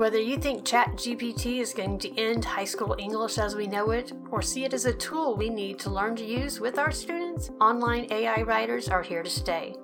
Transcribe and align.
Whether 0.00 0.18
you 0.18 0.38
think 0.38 0.64
ChatGPT 0.64 1.60
is 1.60 1.74
going 1.74 1.98
to 1.98 2.18
end 2.18 2.42
high 2.42 2.64
school 2.64 2.96
English 2.98 3.36
as 3.36 3.54
we 3.54 3.66
know 3.66 3.90
it, 3.90 4.14
or 4.30 4.40
see 4.40 4.64
it 4.64 4.72
as 4.72 4.86
a 4.86 4.94
tool 4.94 5.36
we 5.36 5.50
need 5.50 5.78
to 5.80 5.90
learn 5.90 6.16
to 6.16 6.24
use 6.24 6.58
with 6.58 6.78
our 6.78 6.90
students, 6.90 7.50
online 7.60 8.06
AI 8.10 8.40
writers 8.40 8.88
are 8.88 9.02
here 9.02 9.22
to 9.22 9.28
stay. 9.28 9.74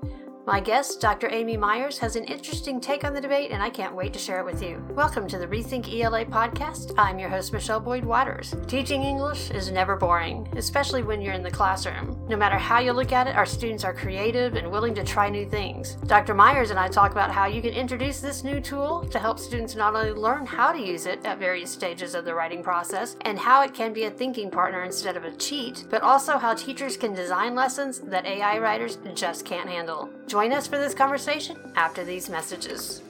My 0.46 0.60
guest, 0.60 1.00
Dr. 1.00 1.28
Amy 1.28 1.56
Myers, 1.56 1.98
has 1.98 2.14
an 2.14 2.22
interesting 2.22 2.80
take 2.80 3.02
on 3.02 3.12
the 3.12 3.20
debate, 3.20 3.50
and 3.50 3.60
I 3.60 3.68
can't 3.68 3.96
wait 3.96 4.12
to 4.12 4.20
share 4.20 4.38
it 4.38 4.44
with 4.44 4.62
you. 4.62 4.80
Welcome 4.90 5.26
to 5.26 5.38
the 5.38 5.46
Rethink 5.48 5.92
ELA 5.92 6.24
podcast. 6.24 6.94
I'm 6.96 7.18
your 7.18 7.28
host, 7.28 7.52
Michelle 7.52 7.80
Boyd 7.80 8.04
Waters. 8.04 8.54
Teaching 8.68 9.02
English 9.02 9.50
is 9.50 9.72
never 9.72 9.96
boring, 9.96 10.46
especially 10.56 11.02
when 11.02 11.20
you're 11.20 11.34
in 11.34 11.42
the 11.42 11.50
classroom. 11.50 12.16
No 12.28 12.36
matter 12.36 12.56
how 12.56 12.78
you 12.78 12.92
look 12.92 13.10
at 13.10 13.26
it, 13.26 13.34
our 13.34 13.44
students 13.44 13.82
are 13.82 13.92
creative 13.92 14.54
and 14.54 14.70
willing 14.70 14.94
to 14.94 15.02
try 15.02 15.28
new 15.28 15.50
things. 15.50 15.96
Dr. 16.06 16.32
Myers 16.32 16.70
and 16.70 16.78
I 16.78 16.86
talk 16.86 17.10
about 17.10 17.32
how 17.32 17.46
you 17.46 17.60
can 17.60 17.74
introduce 17.74 18.20
this 18.20 18.44
new 18.44 18.60
tool 18.60 19.04
to 19.10 19.18
help 19.18 19.40
students 19.40 19.74
not 19.74 19.96
only 19.96 20.12
learn 20.12 20.46
how 20.46 20.70
to 20.70 20.78
use 20.78 21.06
it 21.06 21.26
at 21.26 21.40
various 21.40 21.72
stages 21.72 22.14
of 22.14 22.24
the 22.24 22.36
writing 22.36 22.62
process 22.62 23.16
and 23.22 23.36
how 23.36 23.62
it 23.62 23.74
can 23.74 23.92
be 23.92 24.04
a 24.04 24.10
thinking 24.12 24.52
partner 24.52 24.84
instead 24.84 25.16
of 25.16 25.24
a 25.24 25.34
cheat, 25.34 25.86
but 25.90 26.02
also 26.02 26.38
how 26.38 26.54
teachers 26.54 26.96
can 26.96 27.14
design 27.14 27.56
lessons 27.56 27.98
that 27.98 28.26
AI 28.26 28.60
writers 28.60 28.98
just 29.12 29.44
can't 29.44 29.68
handle. 29.68 30.08
Us 30.36 30.66
for 30.66 30.76
this 30.76 30.92
conversation 30.92 31.56
after 31.76 32.04
these 32.04 32.28
messages. 32.28 33.02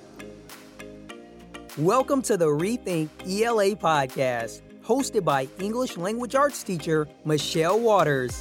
Welcome 1.76 2.22
to 2.22 2.36
the 2.36 2.46
Rethink 2.46 3.08
ELA 3.26 3.74
podcast, 3.74 4.62
hosted 4.84 5.24
by 5.24 5.48
English 5.58 5.96
language 5.96 6.36
arts 6.36 6.62
teacher 6.62 7.08
Michelle 7.24 7.80
Waters. 7.80 8.40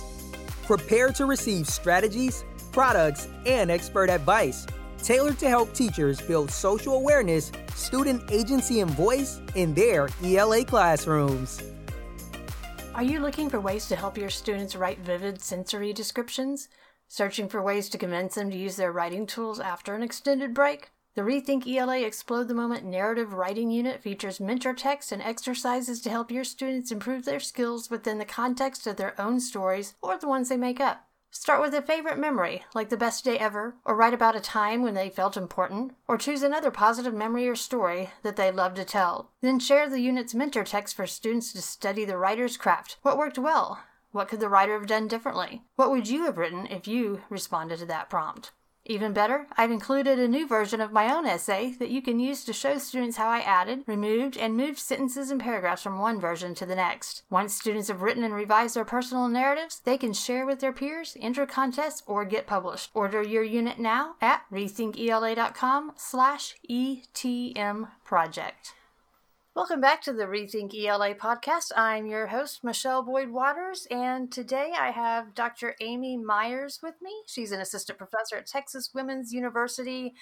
Prepare 0.68 1.12
to 1.14 1.26
receive 1.26 1.68
strategies, 1.68 2.46
products, 2.72 3.28
and 3.48 3.72
expert 3.72 4.10
advice 4.10 4.68
tailored 5.02 5.40
to 5.40 5.50
help 5.50 5.74
teachers 5.74 6.22
build 6.22 6.52
social 6.52 6.94
awareness, 6.96 7.52
student 7.74 8.22
agency, 8.32 8.82
and 8.82 8.92
voice 8.92 9.42
in 9.56 9.74
their 9.74 10.10
ELA 10.24 10.64
classrooms. 10.64 11.62
Are 12.94 13.04
you 13.04 13.20
looking 13.20 13.50
for 13.50 13.60
ways 13.60 13.88
to 13.88 13.96
help 13.96 14.16
your 14.16 14.30
students 14.30 14.76
write 14.76 15.00
vivid 15.00 15.42
sensory 15.42 15.92
descriptions? 15.92 16.70
Searching 17.08 17.48
for 17.48 17.62
ways 17.62 17.90
to 17.90 17.98
convince 17.98 18.36
them 18.36 18.52
to 18.52 18.58
use 18.58 18.76
their 18.76 18.92
writing 18.92 19.26
tools 19.26 19.60
after 19.60 19.96
an 19.96 20.04
extended 20.04 20.54
break? 20.54 20.92
The 21.16 21.22
Rethink 21.22 21.66
ELA 21.66 22.02
Explode 22.02 22.50
the 22.50 22.54
Moment 22.54 22.84
narrative 22.84 23.32
writing 23.32 23.72
unit 23.72 24.02
features 24.02 24.42
mentor 24.42 24.74
text 24.74 25.14
and 25.14 25.22
exercises 25.22 26.02
to 26.02 26.10
help 26.10 26.30
your 26.30 26.44
students 26.44 26.92
improve 26.92 27.24
their 27.24 27.40
skills 27.40 27.90
within 27.90 28.18
the 28.18 28.26
context 28.26 28.86
of 28.86 28.98
their 28.98 29.20
own 29.20 29.40
stories 29.40 29.96
or 30.02 30.18
the 30.18 30.28
ones 30.28 30.50
they 30.50 30.58
make 30.58 30.82
up. 30.82 31.08
Start 31.32 31.62
with 31.62 31.74
a 31.74 31.82
favorite 31.82 32.18
memory, 32.18 32.64
like 32.74 32.88
the 32.90 32.98
best 32.98 33.26
day 33.26 33.38
ever, 33.38 33.76
or 33.84 33.96
write 33.96 34.14
about 34.14 34.38
a 34.38 34.42
time 34.42 34.82
when 34.82 34.94
they 34.94 35.10
felt 35.10 35.36
important, 35.36 35.94
or 36.08 36.18
choose 36.18 36.44
another 36.44 36.72
positive 36.72 37.14
memory 37.14 37.48
or 37.48 37.56
story 37.56 38.10
that 38.24 38.38
they 38.38 38.52
love 38.52 38.74
to 38.76 38.86
tell. 38.86 39.32
Then 39.42 39.60
share 39.60 39.90
the 39.90 40.00
unit's 40.00 40.34
mentor 40.34 40.64
text 40.64 40.96
for 40.96 41.06
students 41.06 41.52
to 41.52 41.62
study 41.62 42.06
the 42.06 42.18
writer's 42.18 42.56
craft. 42.56 42.98
What 43.02 43.18
worked 43.18 43.38
well? 43.38 43.84
What 44.16 44.30
could 44.30 44.40
the 44.40 44.48
writer 44.48 44.80
have 44.80 44.88
done 44.88 45.10
differently? 45.10 45.64
What 45.76 45.92
would 45.92 46.08
you 46.08 46.24
have 46.24 46.38
written 46.38 46.68
if 46.68 46.88
you 46.88 47.24
responded 47.30 47.80
to 47.80 47.86
that 47.88 48.10
prompt? 48.10 48.54
Even 48.86 49.12
better, 49.12 49.46
I've 49.58 49.72
included 49.72 50.20
a 50.20 50.28
new 50.30 50.48
version 50.48 50.80
of 50.80 50.94
my 50.94 51.14
own 51.14 51.26
essay 51.26 51.76
that 51.80 51.90
you 51.90 52.02
can 52.02 52.22
use 52.22 52.46
to 52.46 52.54
show 52.54 52.78
students 52.78 53.18
how 53.18 53.28
I 53.28 53.40
added, 53.40 53.84
removed, 53.88 54.38
and 54.38 54.56
moved 54.56 54.80
sentences 54.80 55.32
and 55.32 55.42
paragraphs 55.42 55.84
from 55.84 56.00
one 56.00 56.18
version 56.18 56.56
to 56.56 56.66
the 56.66 56.78
next. 56.78 57.24
Once 57.30 57.56
students 57.58 57.90
have 57.90 58.02
written 58.02 58.24
and 58.24 58.34
revised 58.34 58.78
their 58.78 58.86
personal 58.86 59.28
narratives, 59.28 59.82
they 59.84 59.98
can 59.98 60.14
share 60.14 60.46
with 60.46 60.62
their 60.62 60.72
peers, 60.72 61.18
enter 61.20 61.46
contests, 61.46 62.02
or 62.08 62.24
get 62.24 62.48
published. 62.48 62.92
Order 62.94 63.22
your 63.22 63.44
unit 63.44 63.80
now 63.80 64.16
at 64.22 64.44
rethinkela.com 64.50 65.92
slash 65.98 66.56
ETM 66.70 67.90
project. 68.06 68.76
Welcome 69.56 69.80
back 69.80 70.02
to 70.02 70.12
the 70.12 70.26
Rethink 70.26 70.76
ELA 70.76 71.16
podcast. 71.16 71.72
I'm 71.78 72.08
your 72.08 72.28
host, 72.28 72.62
Michelle 72.62 73.02
Boyd 73.04 73.30
Waters, 73.30 73.88
and 73.90 74.30
today 74.30 74.74
I 74.78 74.92
have 74.92 75.34
Dr. 75.34 75.78
Amy 75.80 76.18
Myers 76.18 76.82
with 76.84 76.96
me. 77.02 77.14
She's 77.26 77.54
an 77.54 77.62
assistant 77.62 77.98
professor 77.98 78.36
at 78.36 78.48
Texas 78.48 78.90
Women's 78.94 79.32
University, 79.32 80.14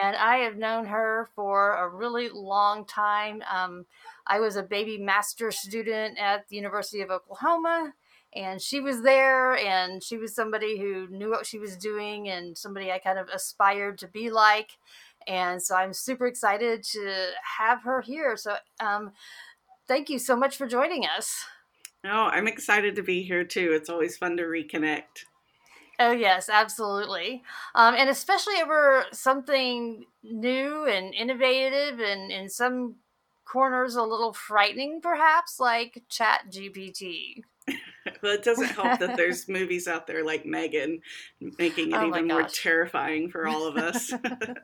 and 0.00 0.14
I 0.14 0.36
have 0.36 0.56
known 0.56 0.86
her 0.86 1.28
for 1.34 1.72
a 1.72 1.88
really 1.88 2.28
long 2.28 2.84
time. 2.84 3.42
Um, 3.52 3.86
I 4.24 4.38
was 4.38 4.54
a 4.54 4.62
baby 4.62 4.98
master 4.98 5.50
student 5.50 6.16
at 6.16 6.46
the 6.48 6.54
University 6.54 7.00
of 7.00 7.10
Oklahoma, 7.10 7.92
and 8.36 8.62
she 8.62 8.78
was 8.78 9.02
there, 9.02 9.56
and 9.56 10.00
she 10.00 10.16
was 10.16 10.32
somebody 10.32 10.78
who 10.78 11.08
knew 11.08 11.30
what 11.30 11.44
she 11.44 11.58
was 11.58 11.76
doing 11.76 12.28
and 12.28 12.56
somebody 12.56 12.92
I 12.92 12.98
kind 12.98 13.18
of 13.18 13.30
aspired 13.30 13.98
to 13.98 14.06
be 14.06 14.30
like 14.30 14.78
and 15.26 15.62
so 15.62 15.76
I'm 15.76 15.92
super 15.92 16.26
excited 16.26 16.82
to 16.92 17.28
have 17.58 17.82
her 17.82 18.00
here. 18.00 18.36
So, 18.36 18.56
um, 18.80 19.12
thank 19.88 20.08
you 20.08 20.18
so 20.18 20.36
much 20.36 20.56
for 20.56 20.66
joining 20.66 21.04
us. 21.04 21.44
Oh, 22.04 22.26
I'm 22.26 22.46
excited 22.46 22.94
to 22.96 23.02
be 23.02 23.22
here 23.22 23.44
too. 23.44 23.72
It's 23.72 23.90
always 23.90 24.16
fun 24.16 24.36
to 24.36 24.44
reconnect. 24.44 25.24
Oh 25.98 26.12
yes, 26.12 26.50
absolutely, 26.50 27.42
um, 27.74 27.94
and 27.94 28.10
especially 28.10 28.60
over 28.62 29.06
something 29.12 30.04
new 30.22 30.84
and 30.86 31.14
innovative, 31.14 32.00
and 32.00 32.30
in 32.30 32.50
some 32.50 32.96
corners 33.46 33.96
a 33.96 34.02
little 34.02 34.34
frightening, 34.34 35.00
perhaps, 35.00 35.58
like 35.58 36.02
Chat 36.10 36.50
GPT. 36.50 37.42
well, 38.22 38.34
it 38.34 38.44
doesn't 38.44 38.68
help 38.68 39.00
that 39.00 39.16
there's 39.16 39.48
movies 39.48 39.88
out 39.88 40.06
there 40.06 40.24
like 40.24 40.46
Megan, 40.46 41.00
making 41.58 41.90
it 41.90 41.96
oh 41.96 42.06
even 42.06 42.28
more 42.28 42.44
terrifying 42.44 43.28
for 43.28 43.46
all 43.46 43.66
of 43.66 43.76
us. 43.76 44.12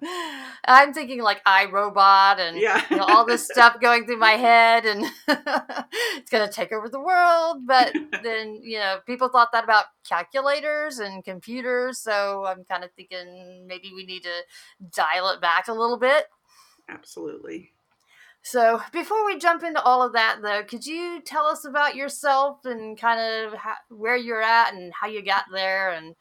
I'm 0.65 0.93
thinking 0.93 1.23
like 1.23 1.43
iRobot 1.45 2.39
and 2.39 2.57
yeah. 2.59 2.83
you 2.91 2.97
know, 2.97 3.05
all 3.05 3.25
this 3.25 3.45
stuff 3.45 3.81
going 3.81 4.07
through 4.07 4.19
my 4.19 4.33
head, 4.33 4.87
and 4.87 5.05
it's 5.27 6.31
going 6.31 6.47
to 6.47 6.53
take 6.53 6.73
over 6.73 6.89
the 6.89 7.01
world. 7.01 7.67
But 7.67 7.93
then, 8.23 8.61
you 8.63 8.79
know, 8.79 8.99
people 9.07 9.29
thought 9.29 9.53
that 9.53 9.65
about 9.65 9.87
calculators 10.09 10.99
and 10.99 11.25
computers. 11.25 11.99
So 11.99 12.45
I'm 12.47 12.65
kind 12.65 12.85
of 12.85 12.91
thinking 12.93 13.67
maybe 13.67 13.93
we 13.95 14.05
need 14.05 14.23
to 14.23 14.43
dial 14.95 15.31
it 15.31 15.41
back 15.41 15.69
a 15.69 15.73
little 15.73 15.99
bit. 15.99 16.27
Absolutely. 16.89 17.72
So, 18.45 18.83
before 18.93 19.25
we 19.25 19.39
jump 19.39 19.63
into 19.63 19.81
all 19.81 20.03
of 20.03 20.15
that, 20.15 20.41
though, 20.43 20.65
could 20.65 20.85
you 20.85 21.21
tell 21.25 21.47
us 21.47 21.65
about 21.65 21.95
yourself 21.95 22.65
and 22.65 22.99
kind 22.99 23.21
of 23.21 23.55
how, 23.55 23.75
where 23.89 24.17
you're 24.17 24.43
at 24.43 24.75
and 24.75 24.93
how 24.93 25.07
you 25.07 25.25
got 25.25 25.45
there, 25.53 25.91
and 25.93 26.17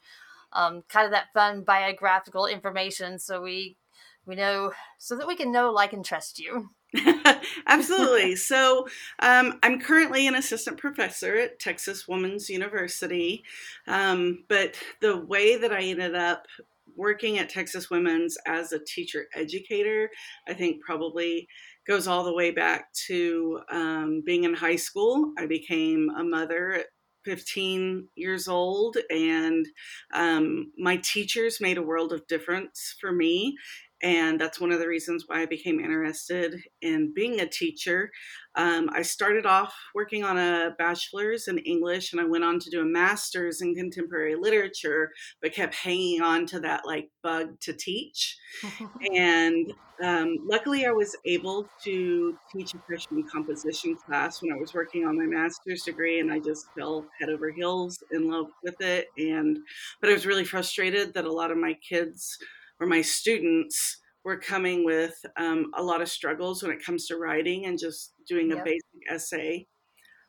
um, 0.52 0.84
kind 0.88 1.04
of 1.04 1.12
that 1.12 1.32
fun 1.34 1.62
biographical 1.62 2.46
information, 2.46 3.18
so 3.18 3.42
we 3.42 3.76
we 4.24 4.36
know 4.36 4.72
so 4.98 5.16
that 5.16 5.26
we 5.26 5.34
can 5.34 5.50
know, 5.50 5.72
like, 5.72 5.92
and 5.92 6.04
trust 6.04 6.38
you. 6.38 6.70
Absolutely. 7.66 8.36
so, 8.36 8.86
um, 9.18 9.58
I'm 9.64 9.80
currently 9.80 10.26
an 10.28 10.36
assistant 10.36 10.76
professor 10.76 11.36
at 11.36 11.58
Texas 11.58 12.06
Women's 12.06 12.48
University, 12.48 13.42
um, 13.88 14.44
but 14.48 14.76
the 15.00 15.16
way 15.16 15.56
that 15.56 15.72
I 15.72 15.82
ended 15.82 16.14
up 16.14 16.46
working 16.94 17.38
at 17.38 17.48
Texas 17.48 17.90
Women's 17.90 18.36
as 18.46 18.72
a 18.72 18.78
teacher 18.78 19.26
educator, 19.34 20.10
I 20.46 20.54
think 20.54 20.82
probably 20.82 21.48
goes 21.86 22.06
all 22.06 22.24
the 22.24 22.34
way 22.34 22.50
back 22.50 22.92
to 23.06 23.60
um, 23.70 24.22
being 24.24 24.44
in 24.44 24.54
high 24.54 24.76
school. 24.76 25.32
I 25.38 25.46
became 25.46 26.10
a 26.16 26.24
mother 26.24 26.72
at 26.72 26.86
15 27.24 28.08
years 28.16 28.48
old, 28.48 28.96
and 29.10 29.66
um, 30.14 30.72
my 30.78 30.96
teachers 30.98 31.60
made 31.60 31.78
a 31.78 31.82
world 31.82 32.12
of 32.12 32.26
difference 32.26 32.96
for 33.00 33.12
me. 33.12 33.56
And 34.02 34.40
that's 34.40 34.60
one 34.60 34.72
of 34.72 34.80
the 34.80 34.88
reasons 34.88 35.24
why 35.26 35.42
I 35.42 35.46
became 35.46 35.78
interested 35.78 36.60
in 36.80 37.12
being 37.14 37.40
a 37.40 37.48
teacher. 37.48 38.10
Um, 38.56 38.90
I 38.92 39.02
started 39.02 39.46
off 39.46 39.74
working 39.94 40.24
on 40.24 40.38
a 40.38 40.74
bachelor's 40.76 41.46
in 41.48 41.58
English 41.58 42.12
and 42.12 42.20
I 42.20 42.24
went 42.24 42.44
on 42.44 42.58
to 42.58 42.70
do 42.70 42.80
a 42.80 42.84
master's 42.84 43.62
in 43.62 43.74
contemporary 43.74 44.34
literature, 44.34 45.10
but 45.40 45.54
kept 45.54 45.74
hanging 45.74 46.20
on 46.20 46.46
to 46.46 46.60
that 46.60 46.84
like 46.84 47.10
bug 47.22 47.60
to 47.60 47.72
teach. 47.72 48.36
and 49.14 49.72
um, 50.02 50.38
luckily, 50.44 50.84
I 50.84 50.90
was 50.90 51.16
able 51.24 51.68
to 51.84 52.36
teach 52.52 52.74
a 52.74 52.78
freshman 52.86 53.24
composition 53.30 53.96
class 53.96 54.42
when 54.42 54.52
I 54.52 54.56
was 54.56 54.74
working 54.74 55.06
on 55.06 55.16
my 55.16 55.26
master's 55.26 55.82
degree, 55.82 56.18
and 56.18 56.32
I 56.32 56.40
just 56.40 56.66
fell 56.76 57.06
head 57.20 57.28
over 57.28 57.52
heels 57.52 58.02
in 58.10 58.28
love 58.28 58.46
with 58.64 58.80
it. 58.80 59.06
And 59.16 59.58
but 60.00 60.10
I 60.10 60.14
was 60.14 60.26
really 60.26 60.44
frustrated 60.44 61.14
that 61.14 61.24
a 61.24 61.32
lot 61.32 61.52
of 61.52 61.58
my 61.58 61.74
kids 61.88 62.36
or 62.82 62.86
my 62.86 63.00
students 63.00 64.00
were 64.24 64.36
coming 64.36 64.84
with 64.84 65.14
um, 65.36 65.70
a 65.76 65.82
lot 65.82 66.02
of 66.02 66.08
struggles 66.08 66.62
when 66.62 66.72
it 66.72 66.84
comes 66.84 67.06
to 67.06 67.16
writing 67.16 67.66
and 67.66 67.78
just 67.78 68.12
doing 68.28 68.50
yep. 68.50 68.58
a 68.58 68.64
basic 68.64 68.82
essay. 69.08 69.66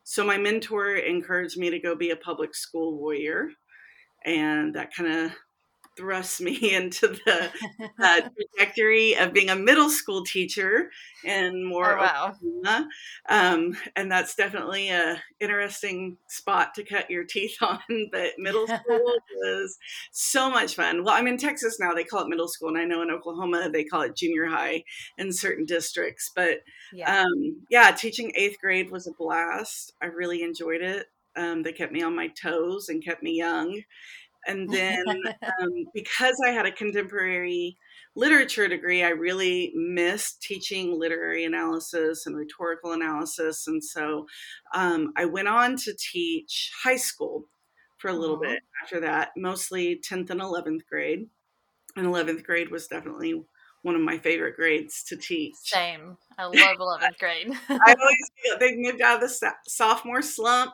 So 0.04 0.24
my 0.24 0.38
mentor 0.38 0.98
encouraged 0.98 1.58
me 1.58 1.72
to 1.72 1.80
go 1.80 1.96
be 1.96 2.12
a 2.12 2.16
public 2.16 2.54
school 2.54 3.00
warrior, 3.00 3.50
and 4.24 4.76
that 4.76 4.94
kind 4.94 5.12
of 5.12 5.32
thrust 5.96 6.42
me 6.42 6.74
into 6.74 7.08
the 7.08 7.52
uh, 8.00 8.22
trajectory 8.58 9.16
of 9.16 9.34
being 9.34 9.50
a 9.50 9.56
middle 9.56 9.90
school 9.90 10.24
teacher 10.24 10.90
in 11.24 11.66
Moore 11.66 11.98
oh, 12.00 12.02
wow. 12.02 12.34
Oklahoma. 12.36 12.90
Um, 13.30 13.78
and 13.96 14.12
that's 14.12 14.36
definitely 14.36 14.90
a 14.90 15.22
interesting 15.40 16.18
spot 16.28 16.74
to 16.76 16.84
cut 16.84 17.10
your 17.10 17.24
teeth 17.24 17.58
on. 17.62 17.80
But 18.12 18.34
middle 18.38 18.68
school 18.68 18.82
was 19.36 19.78
so 20.12 20.50
much 20.50 20.76
fun. 20.76 21.04
Well, 21.04 21.14
I'm 21.14 21.28
in 21.28 21.38
Texas 21.38 21.80
now; 21.80 21.94
they 21.94 22.04
call 22.04 22.22
it 22.22 22.30
middle 22.30 22.48
school, 22.48 22.70
and 22.70 22.78
I 22.78 22.86
know 22.86 23.02
in 23.02 23.12
Oklahoma 23.12 23.70
they 23.72 23.84
call 23.84 24.02
it 24.02 24.16
junior 24.16 24.46
high 24.46 24.84
in 25.18 25.32
certain 25.32 25.66
districts. 25.66 26.32
But 26.36 26.60
yeah, 26.92 27.22
um, 27.22 27.66
yeah 27.70 27.92
teaching 27.92 28.32
eighth 28.36 28.58
grade 28.60 28.92
was 28.92 29.08
a 29.08 29.12
blast. 29.12 29.94
I 30.02 30.08
really 30.08 30.44
enjoyed 30.44 30.82
it. 30.82 31.08
Um, 31.36 31.64
they 31.64 31.72
kept 31.72 31.92
me 31.92 32.04
on 32.04 32.16
my 32.16 32.28
toes 32.28 32.90
and 32.90 33.04
kept 33.04 33.24
me 33.24 33.32
young. 33.38 33.82
And 34.48 34.70
then 34.74 35.04
um, 35.62 35.72
because 35.94 36.36
I 36.46 36.52
had 36.52 36.66
a 36.66 36.72
contemporary 36.72 37.78
literature 38.16 38.68
degree, 38.68 39.04
I 39.04 39.10
really 39.10 39.72
missed 39.76 40.42
teaching 40.42 41.00
literary 41.00 41.46
analysis 41.46 42.26
and 42.26 42.36
rhetorical 42.36 42.94
analysis. 42.94 43.68
And 43.68 43.84
so 43.84 44.28
um, 44.74 45.14
I 45.18 45.26
went 45.26 45.48
on 45.48 45.78
to 45.78 45.94
teach 45.98 46.72
high 46.84 46.98
school 46.98 47.46
for 47.98 48.10
a 48.10 48.14
little 48.14 48.38
bit 48.38 48.60
after 48.84 49.00
that, 49.00 49.32
mostly 49.38 50.02
10th 50.08 50.30
and 50.30 50.42
11th 50.42 50.86
grade. 50.90 51.28
And 51.96 52.08
11th 52.08 52.44
grade 52.44 52.70
was 52.70 52.88
definitely 52.88 53.42
one 53.84 53.96
of 53.96 54.02
my 54.02 54.18
favorite 54.18 54.56
grades 54.56 55.04
to 55.04 55.16
teach. 55.16 55.56
Same. 55.56 56.18
I 56.38 56.44
love 56.46 56.54
11th 56.56 57.18
grade. 57.20 57.52
I 57.70 57.96
always 58.00 58.32
feel 58.42 58.60
they 58.60 58.76
moved 58.76 59.02
out 59.02 59.24
of 59.24 59.30
the 59.30 59.54
sophomore 59.68 60.22
slump. 60.22 60.74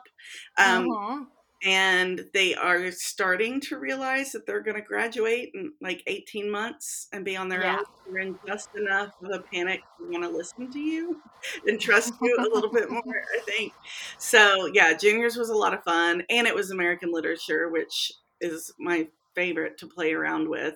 Um, 0.58 0.88
uh-huh 0.90 1.24
and 1.62 2.24
they 2.32 2.54
are 2.54 2.90
starting 2.90 3.60
to 3.60 3.78
realize 3.78 4.32
that 4.32 4.46
they're 4.46 4.62
going 4.62 4.76
to 4.76 4.82
graduate 4.82 5.50
in 5.54 5.72
like 5.80 6.02
18 6.06 6.50
months 6.50 7.08
and 7.12 7.24
be 7.24 7.36
on 7.36 7.48
their 7.48 7.62
yeah. 7.62 7.76
own. 7.78 7.84
You're 8.06 8.18
in 8.20 8.38
just 8.46 8.70
enough 8.74 9.12
of 9.22 9.30
a 9.30 9.40
panic 9.40 9.82
to 9.98 10.10
want 10.10 10.24
to 10.24 10.30
listen 10.30 10.70
to 10.70 10.78
you 10.78 11.20
and 11.66 11.78
trust 11.78 12.14
you 12.22 12.36
a 12.38 12.48
little 12.54 12.70
bit 12.70 12.90
more, 12.90 13.24
I 13.36 13.40
think. 13.44 13.74
So, 14.18 14.70
yeah, 14.72 14.94
juniors 14.94 15.36
was 15.36 15.50
a 15.50 15.54
lot 15.54 15.74
of 15.74 15.84
fun. 15.84 16.22
And 16.30 16.46
it 16.46 16.54
was 16.54 16.70
American 16.70 17.12
literature, 17.12 17.68
which 17.68 18.12
is 18.40 18.72
my 18.78 19.06
favorite 19.34 19.76
to 19.78 19.86
play 19.86 20.14
around 20.14 20.48
with. 20.48 20.74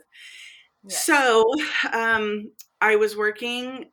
Yes. 0.86 1.06
So, 1.06 1.50
um, 1.92 2.50
I 2.82 2.96
was 2.96 3.16
working 3.16 3.86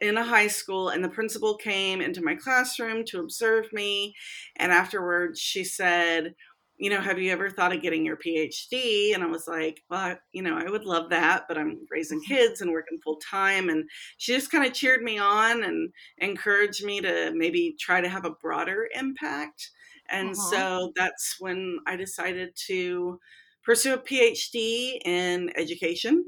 in 0.00 0.16
a 0.16 0.24
high 0.24 0.46
school 0.46 0.90
and 0.90 1.02
the 1.02 1.08
principal 1.08 1.56
came 1.56 2.00
into 2.00 2.22
my 2.22 2.34
classroom 2.34 3.04
to 3.04 3.20
observe 3.20 3.72
me 3.72 4.14
and 4.56 4.72
afterwards 4.72 5.40
she 5.40 5.64
said 5.64 6.34
you 6.78 6.90
know 6.90 7.00
have 7.00 7.18
you 7.18 7.30
ever 7.30 7.50
thought 7.50 7.74
of 7.74 7.82
getting 7.82 8.04
your 8.04 8.16
phd 8.16 9.14
and 9.14 9.22
i 9.22 9.26
was 9.26 9.46
like 9.48 9.82
well 9.90 10.16
you 10.32 10.42
know 10.42 10.56
i 10.56 10.70
would 10.70 10.84
love 10.84 11.10
that 11.10 11.44
but 11.48 11.58
i'm 11.58 11.78
raising 11.90 12.20
mm-hmm. 12.20 12.34
kids 12.34 12.60
and 12.60 12.70
working 12.70 12.98
full 13.02 13.18
time 13.30 13.68
and 13.68 13.88
she 14.16 14.34
just 14.34 14.50
kind 14.50 14.64
of 14.64 14.72
cheered 14.72 15.02
me 15.02 15.18
on 15.18 15.64
and 15.64 15.90
encouraged 16.18 16.84
me 16.84 17.00
to 17.00 17.32
maybe 17.34 17.74
try 17.78 18.00
to 18.00 18.08
have 18.08 18.24
a 18.24 18.34
broader 18.42 18.88
impact 18.94 19.70
and 20.10 20.30
uh-huh. 20.30 20.50
so 20.50 20.92
that's 20.96 21.36
when 21.40 21.78
i 21.86 21.96
decided 21.96 22.50
to 22.54 23.18
pursue 23.64 23.94
a 23.94 23.98
phd 23.98 25.00
in 25.04 25.50
education 25.56 26.24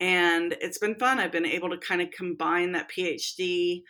and 0.00 0.56
it's 0.60 0.78
been 0.78 0.96
fun. 0.96 1.18
I've 1.18 1.32
been 1.32 1.46
able 1.46 1.70
to 1.70 1.78
kind 1.78 2.02
of 2.02 2.10
combine 2.10 2.72
that 2.72 2.90
PhD 2.90 3.82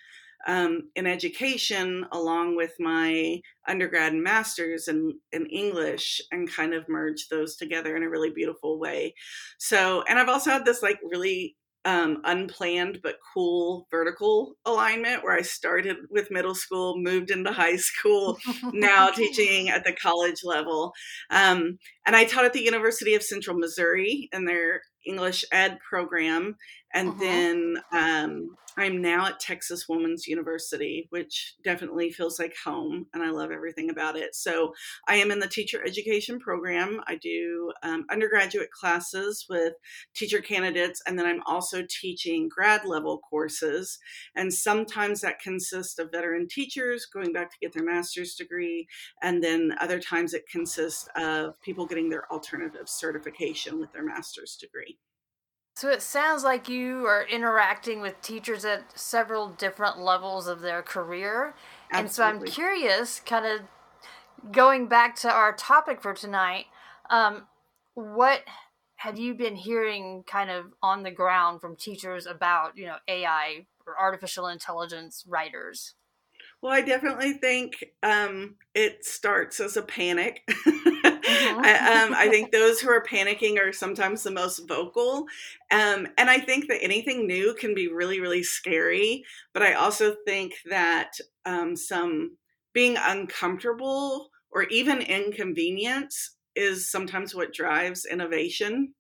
um, 0.47 0.91
in 0.95 1.07
education 1.07 2.05
along 2.13 2.57
with 2.57 2.73
my 2.79 3.41
undergrad 3.67 4.13
and 4.13 4.23
master's 4.23 4.89
in, 4.89 5.19
in 5.33 5.47
English 5.47 6.21
and 6.31 6.51
kind 6.51 6.75
of 6.75 6.89
merge 6.89 7.29
those 7.29 7.57
together 7.57 7.97
in 7.97 8.03
a 8.03 8.11
really 8.11 8.31
beautiful 8.31 8.79
way. 8.79 9.15
So, 9.59 10.03
and 10.09 10.19
I've 10.19 10.29
also 10.29 10.51
had 10.51 10.65
this 10.65 10.83
like 10.83 10.99
really 11.03 11.57
um, 11.87 12.21
unplanned 12.25 13.01
but 13.03 13.17
cool 13.35 13.87
vertical 13.91 14.55
alignment 14.65 15.23
where 15.23 15.37
I 15.37 15.43
started 15.43 15.97
with 16.11 16.31
middle 16.31 16.55
school, 16.55 16.99
moved 16.99 17.31
into 17.31 17.53
high 17.53 17.77
school, 17.77 18.39
now 18.73 19.09
teaching 19.11 19.69
at 19.69 19.85
the 19.85 19.93
college 19.93 20.41
level. 20.45 20.93
Um, 21.31 21.79
and 22.07 22.17
I 22.17 22.25
taught 22.25 22.47
at 22.47 22.53
the 22.53 22.65
University 22.65 23.15
of 23.15 23.23
Central 23.23 23.59
Missouri 23.59 24.29
in 24.33 24.45
their 24.47 24.81
English 25.05 25.45
Ed 25.53 25.79
program. 25.81 26.57
And 26.95 27.09
uh-huh. 27.11 27.19
then 27.21 27.77
um, 27.93 28.57
I'm 28.77 29.01
now 29.01 29.27
at 29.27 29.39
Texas 29.39 29.89
Woman's 29.89 30.27
University, 30.27 31.07
which 31.11 31.55
definitely 31.63 32.11
feels 32.11 32.39
like 32.39 32.55
home, 32.65 33.07
and 33.15 33.23
I 33.23 33.31
love 33.31 33.51
everything 33.51 33.91
about 33.91 34.17
it. 34.17 34.35
So 34.35 34.75
I 35.07 35.17
am 35.17 35.31
in 35.31 35.39
the 35.39 35.49
teacher 35.49 35.85
education 35.85 36.41
program. 36.41 37.01
I 37.07 37.17
do 37.17 37.73
um, 37.83 38.05
undergraduate 38.11 38.71
classes 38.73 39.47
with 39.49 39.75
teacher 40.15 40.41
candidates, 40.41 41.03
and 41.07 41.19
then 41.19 41.27
I'm 41.27 41.43
also 41.47 41.83
teaching 41.89 42.49
grad 42.49 42.85
level 42.85 43.19
courses. 43.19 43.99
And 44.35 44.53
sometimes 44.53 45.21
that 45.21 45.41
consists 45.41 45.99
of 45.99 46.11
veteran 46.11 46.49
teachers 46.49 47.07
going 47.07 47.33
back 47.33 47.51
to 47.51 47.59
get 47.61 47.73
their 47.73 47.85
master's 47.85 48.35
degree, 48.35 48.89
and 49.23 49.43
then 49.43 49.77
other 49.81 50.01
times 50.01 50.35
it 50.35 50.49
consists 50.51 51.09
of 51.17 51.61
people 51.61 51.87
getting 51.87 52.09
their 52.09 52.31
alternative 52.33 52.89
certification 52.89 53.79
with 53.79 53.93
their 53.93 54.05
master's 54.05 54.57
degree. 54.57 54.99
So 55.75 55.91
it 55.91 56.03
sounds 56.03 56.45
like 56.45 56.69
you 56.69 57.05
are 57.07 57.27
interacting 57.27 58.01
with 58.01 58.21
teachers 58.23 58.65
at 58.65 58.97
several 58.99 59.49
different 59.49 59.99
levels 59.99 60.47
of 60.47 60.61
their 60.61 60.83
career. 60.83 61.55
Absolutely. 61.91 61.99
And 61.99 62.11
so 62.11 62.25
I'm 62.25 62.45
curious, 62.45 63.21
kind 63.21 63.45
of 63.45 64.53
going 64.53 64.87
back 64.87 65.17
to 65.17 65.31
our 65.31 65.53
topic 65.53 66.01
for 66.01 66.15
tonight, 66.15 66.67
um, 67.11 67.49
what 67.95 68.43
have 68.97 69.19
you 69.19 69.35
been 69.35 69.57
hearing 69.57 70.23
kind 70.27 70.49
of 70.49 70.67
on 70.81 71.03
the 71.03 71.11
ground 71.11 71.61
from 71.61 71.75
teachers 71.75 72.25
about, 72.25 72.79
you 72.79 72.87
know, 72.87 72.97
AI 73.09 73.67
or 73.85 73.99
artificial 73.99 74.47
intelligence 74.47 75.25
writers? 75.27 75.95
Well, 76.63 76.73
I 76.73 76.83
definitely 76.83 77.35
think 77.35 77.85
um, 78.03 78.57
it 78.75 79.05
starts 79.05 79.61
as 79.61 79.77
a 79.77 79.83
panic. 79.83 80.49
Mm-hmm. 81.25 81.61
I, 81.61 82.03
um, 82.03 82.15
I, 82.15 82.29
think 82.29 82.53
those 82.53 82.81
who 82.81 82.91
are 82.91 83.03
panicking 83.03 83.59
are 83.59 83.73
sometimes 83.73 84.23
the 84.23 84.31
most 84.31 84.69
vocal. 84.69 85.27
Um, 85.71 86.09
and 86.19 86.29
I 86.29 86.39
think 86.39 86.69
that 86.69 86.83
anything 86.83 87.27
new 87.27 87.55
can 87.55 87.75
be 87.75 87.89
really, 87.89 88.21
really 88.21 88.43
scary. 88.43 89.25
But 89.53 89.63
I 89.63 89.75
also 89.75 90.17
think 90.27 90.55
that 90.69 91.13
um, 91.47 91.77
some 91.77 92.37
being 92.75 92.97
uncomfortable 92.99 94.31
or 94.51 94.65
even 94.65 95.01
inconvenience 95.01 96.37
is 96.55 96.91
sometimes 96.91 97.35
what 97.35 97.55
drives 97.55 98.05
innovation. 98.05 98.95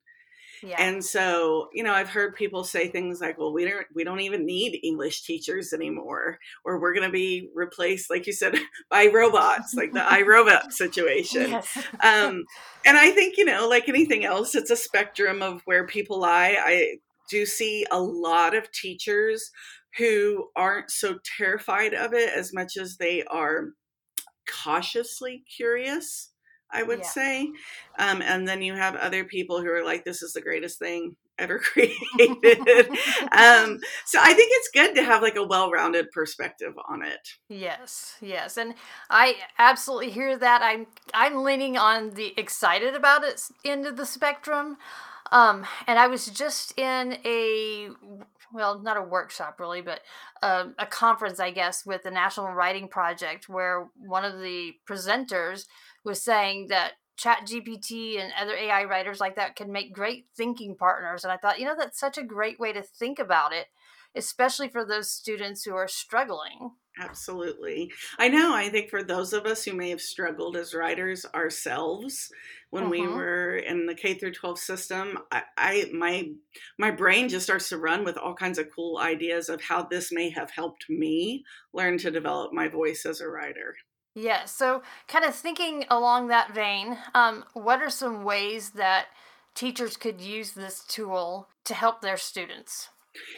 Yeah. 0.64 0.82
And 0.82 1.04
so, 1.04 1.68
you 1.74 1.82
know, 1.82 1.92
I've 1.92 2.08
heard 2.08 2.34
people 2.34 2.64
say 2.64 2.88
things 2.88 3.20
like, 3.20 3.38
"Well, 3.38 3.52
we 3.52 3.64
don't 3.64 3.86
we 3.94 4.02
don't 4.04 4.20
even 4.20 4.46
need 4.46 4.80
English 4.82 5.22
teachers 5.24 5.72
anymore 5.72 6.38
or 6.64 6.80
we're 6.80 6.94
going 6.94 7.06
to 7.06 7.12
be 7.12 7.50
replaced 7.54 8.08
like 8.08 8.26
you 8.26 8.32
said 8.32 8.56
by 8.90 9.08
robots, 9.08 9.74
like 9.74 9.92
the 9.92 10.00
iRobot 10.00 10.70
situation." 10.72 11.50
Yes. 11.50 11.76
um 12.02 12.44
and 12.86 12.96
I 12.96 13.10
think, 13.10 13.36
you 13.36 13.44
know, 13.44 13.68
like 13.68 13.88
anything 13.88 14.24
else, 14.24 14.54
it's 14.54 14.70
a 14.70 14.76
spectrum 14.76 15.42
of 15.42 15.62
where 15.64 15.86
people 15.86 16.20
lie. 16.20 16.56
I 16.58 16.96
do 17.30 17.46
see 17.46 17.86
a 17.90 18.00
lot 18.00 18.54
of 18.54 18.70
teachers 18.72 19.50
who 19.96 20.48
aren't 20.56 20.90
so 20.90 21.18
terrified 21.36 21.94
of 21.94 22.12
it 22.12 22.30
as 22.34 22.52
much 22.52 22.76
as 22.76 22.96
they 22.96 23.22
are 23.24 23.68
cautiously 24.46 25.44
curious 25.56 26.30
I 26.74 26.82
would 26.82 27.00
yeah. 27.00 27.06
say. 27.06 27.52
Um, 27.98 28.20
and 28.20 28.46
then 28.46 28.60
you 28.60 28.74
have 28.74 28.96
other 28.96 29.24
people 29.24 29.60
who 29.60 29.70
are 29.70 29.84
like, 29.84 30.04
this 30.04 30.22
is 30.22 30.32
the 30.32 30.42
greatest 30.42 30.78
thing 30.78 31.16
ever 31.38 31.58
created. 31.72 31.96
um, 33.32 33.78
so 34.04 34.18
I 34.20 34.34
think 34.34 34.50
it's 34.52 34.70
good 34.72 34.94
to 34.96 35.04
have 35.04 35.22
like 35.22 35.36
a 35.36 35.44
well 35.44 35.70
rounded 35.70 36.10
perspective 36.10 36.74
on 36.88 37.02
it. 37.02 37.28
Yes, 37.48 38.16
yes. 38.20 38.56
And 38.56 38.74
I 39.10 39.36
absolutely 39.58 40.10
hear 40.10 40.36
that. 40.36 40.62
I'm 40.62 40.86
I'm 41.12 41.42
leaning 41.42 41.76
on 41.76 42.10
the 42.10 42.34
excited 42.36 42.94
about 42.94 43.24
it 43.24 43.40
end 43.64 43.86
of 43.86 43.96
the 43.96 44.06
spectrum. 44.06 44.76
Um, 45.32 45.66
and 45.86 45.98
I 45.98 46.06
was 46.06 46.26
just 46.26 46.78
in 46.78 47.18
a 47.24 47.88
well, 48.52 48.78
not 48.78 48.96
a 48.96 49.02
workshop 49.02 49.58
really, 49.58 49.82
but 49.82 50.00
uh, 50.42 50.66
a 50.78 50.86
conference, 50.86 51.40
I 51.40 51.50
guess, 51.50 51.84
with 51.84 52.04
the 52.04 52.10
National 52.10 52.48
Writing 52.52 52.86
Project, 52.86 53.48
where 53.48 53.88
one 53.96 54.24
of 54.24 54.38
the 54.38 54.74
presenters 54.88 55.66
was 56.04 56.22
saying 56.22 56.68
that 56.68 56.92
chat 57.16 57.46
gpt 57.46 58.18
and 58.20 58.32
other 58.40 58.54
ai 58.54 58.84
writers 58.84 59.20
like 59.20 59.36
that 59.36 59.56
can 59.56 59.70
make 59.70 59.94
great 59.94 60.26
thinking 60.36 60.74
partners 60.76 61.22
and 61.22 61.32
i 61.32 61.36
thought 61.36 61.60
you 61.60 61.64
know 61.64 61.76
that's 61.76 61.98
such 61.98 62.18
a 62.18 62.24
great 62.24 62.58
way 62.58 62.72
to 62.72 62.82
think 62.82 63.18
about 63.18 63.52
it 63.52 63.66
especially 64.14 64.68
for 64.68 64.84
those 64.84 65.10
students 65.10 65.64
who 65.64 65.74
are 65.74 65.88
struggling. 65.88 66.70
Absolutely. 67.00 67.90
I 68.20 68.28
know 68.28 68.54
i 68.54 68.68
think 68.68 68.88
for 68.88 69.02
those 69.02 69.32
of 69.32 69.46
us 69.46 69.64
who 69.64 69.72
may 69.72 69.90
have 69.90 70.00
struggled 70.00 70.56
as 70.56 70.74
writers 70.74 71.26
ourselves 71.34 72.30
when 72.70 72.88
we 72.88 73.00
mm-hmm. 73.00 73.16
were 73.16 73.56
in 73.56 73.86
the 73.86 73.96
k 73.96 74.14
through 74.14 74.32
12 74.32 74.60
system 74.60 75.18
I, 75.32 75.42
I 75.58 75.90
my 75.92 76.28
my 76.78 76.92
brain 76.92 77.28
just 77.28 77.46
starts 77.46 77.68
to 77.70 77.78
run 77.78 78.04
with 78.04 78.16
all 78.16 78.34
kinds 78.34 78.58
of 78.58 78.68
cool 78.72 78.98
ideas 78.98 79.48
of 79.48 79.60
how 79.60 79.82
this 79.82 80.12
may 80.12 80.30
have 80.30 80.52
helped 80.52 80.88
me 80.88 81.42
learn 81.72 81.98
to 81.98 82.12
develop 82.12 82.52
my 82.52 82.68
voice 82.68 83.04
as 83.04 83.20
a 83.20 83.28
writer 83.28 83.74
yeah, 84.14 84.44
so 84.44 84.82
kind 85.08 85.24
of 85.24 85.34
thinking 85.34 85.84
along 85.90 86.28
that 86.28 86.54
vein, 86.54 86.98
um, 87.14 87.44
what 87.52 87.82
are 87.82 87.90
some 87.90 88.22
ways 88.22 88.70
that 88.70 89.06
teachers 89.54 89.96
could 89.96 90.20
use 90.20 90.52
this 90.52 90.84
tool 90.84 91.48
to 91.64 91.74
help 91.74 92.00
their 92.00 92.16
students? 92.16 92.90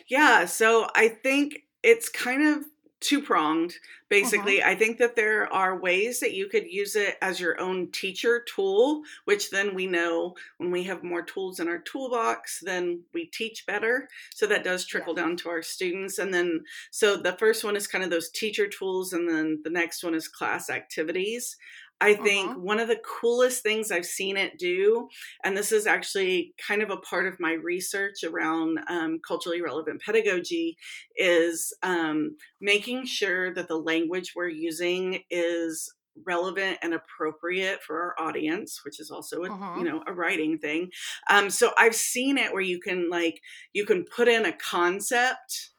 Yeah, 0.08 0.44
so 0.44 0.88
I 0.94 1.08
think 1.08 1.64
it's 1.82 2.08
kind 2.08 2.46
of 2.46 2.64
two 3.00 3.20
pronged 3.20 3.74
basically 4.08 4.62
uh-huh. 4.62 4.70
i 4.70 4.74
think 4.74 4.96
that 4.96 5.16
there 5.16 5.52
are 5.52 5.78
ways 5.78 6.18
that 6.18 6.32
you 6.32 6.48
could 6.48 6.66
use 6.66 6.96
it 6.96 7.16
as 7.20 7.38
your 7.38 7.60
own 7.60 7.90
teacher 7.90 8.42
tool 8.54 9.02
which 9.26 9.50
then 9.50 9.74
we 9.74 9.86
know 9.86 10.34
when 10.56 10.70
we 10.70 10.82
have 10.82 11.04
more 11.04 11.22
tools 11.22 11.60
in 11.60 11.68
our 11.68 11.78
toolbox 11.80 12.60
then 12.64 13.00
we 13.12 13.26
teach 13.26 13.66
better 13.66 14.08
so 14.34 14.46
that 14.46 14.64
does 14.64 14.86
trickle 14.86 15.14
yeah. 15.14 15.24
down 15.24 15.36
to 15.36 15.50
our 15.50 15.60
students 15.60 16.18
and 16.18 16.32
then 16.32 16.60
so 16.90 17.16
the 17.16 17.32
first 17.34 17.64
one 17.64 17.76
is 17.76 17.86
kind 17.86 18.02
of 18.02 18.10
those 18.10 18.30
teacher 18.30 18.66
tools 18.66 19.12
and 19.12 19.28
then 19.28 19.60
the 19.62 19.70
next 19.70 20.02
one 20.02 20.14
is 20.14 20.26
class 20.26 20.70
activities 20.70 21.56
I 22.00 22.14
think 22.14 22.50
uh-huh. 22.50 22.60
one 22.60 22.78
of 22.78 22.88
the 22.88 23.00
coolest 23.04 23.62
things 23.62 23.90
I've 23.90 24.06
seen 24.06 24.36
it 24.36 24.58
do, 24.58 25.08
and 25.44 25.56
this 25.56 25.72
is 25.72 25.86
actually 25.86 26.54
kind 26.66 26.82
of 26.82 26.90
a 26.90 26.98
part 26.98 27.26
of 27.26 27.40
my 27.40 27.52
research 27.52 28.22
around 28.22 28.78
um, 28.88 29.18
culturally 29.26 29.62
relevant 29.62 30.02
pedagogy, 30.04 30.76
is 31.16 31.72
um, 31.82 32.36
making 32.60 33.06
sure 33.06 33.54
that 33.54 33.68
the 33.68 33.78
language 33.78 34.32
we're 34.36 34.48
using 34.48 35.20
is 35.30 35.90
relevant 36.24 36.78
and 36.82 36.94
appropriate 36.94 37.82
for 37.82 38.14
our 38.18 38.26
audience 38.26 38.80
which 38.86 38.98
is 38.98 39.10
also 39.10 39.42
a 39.42 39.52
uh-huh. 39.52 39.74
you 39.76 39.84
know 39.84 40.02
a 40.06 40.14
writing 40.14 40.56
thing 40.56 40.88
um 41.28 41.50
so 41.50 41.72
i've 41.76 41.94
seen 41.94 42.38
it 42.38 42.50
where 42.54 42.62
you 42.62 42.80
can 42.80 43.10
like 43.10 43.38
you 43.74 43.84
can 43.84 44.02
put 44.04 44.26
in 44.26 44.46
a 44.46 44.52
concept 44.52 45.72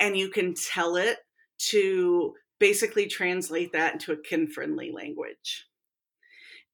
and 0.00 0.16
you 0.16 0.28
can 0.28 0.54
tell 0.54 0.96
it 0.96 1.18
to 1.58 2.34
basically 2.58 3.06
translate 3.06 3.72
that 3.72 3.94
into 3.94 4.12
a 4.12 4.16
kin 4.16 4.48
friendly 4.48 4.92
language. 4.92 5.66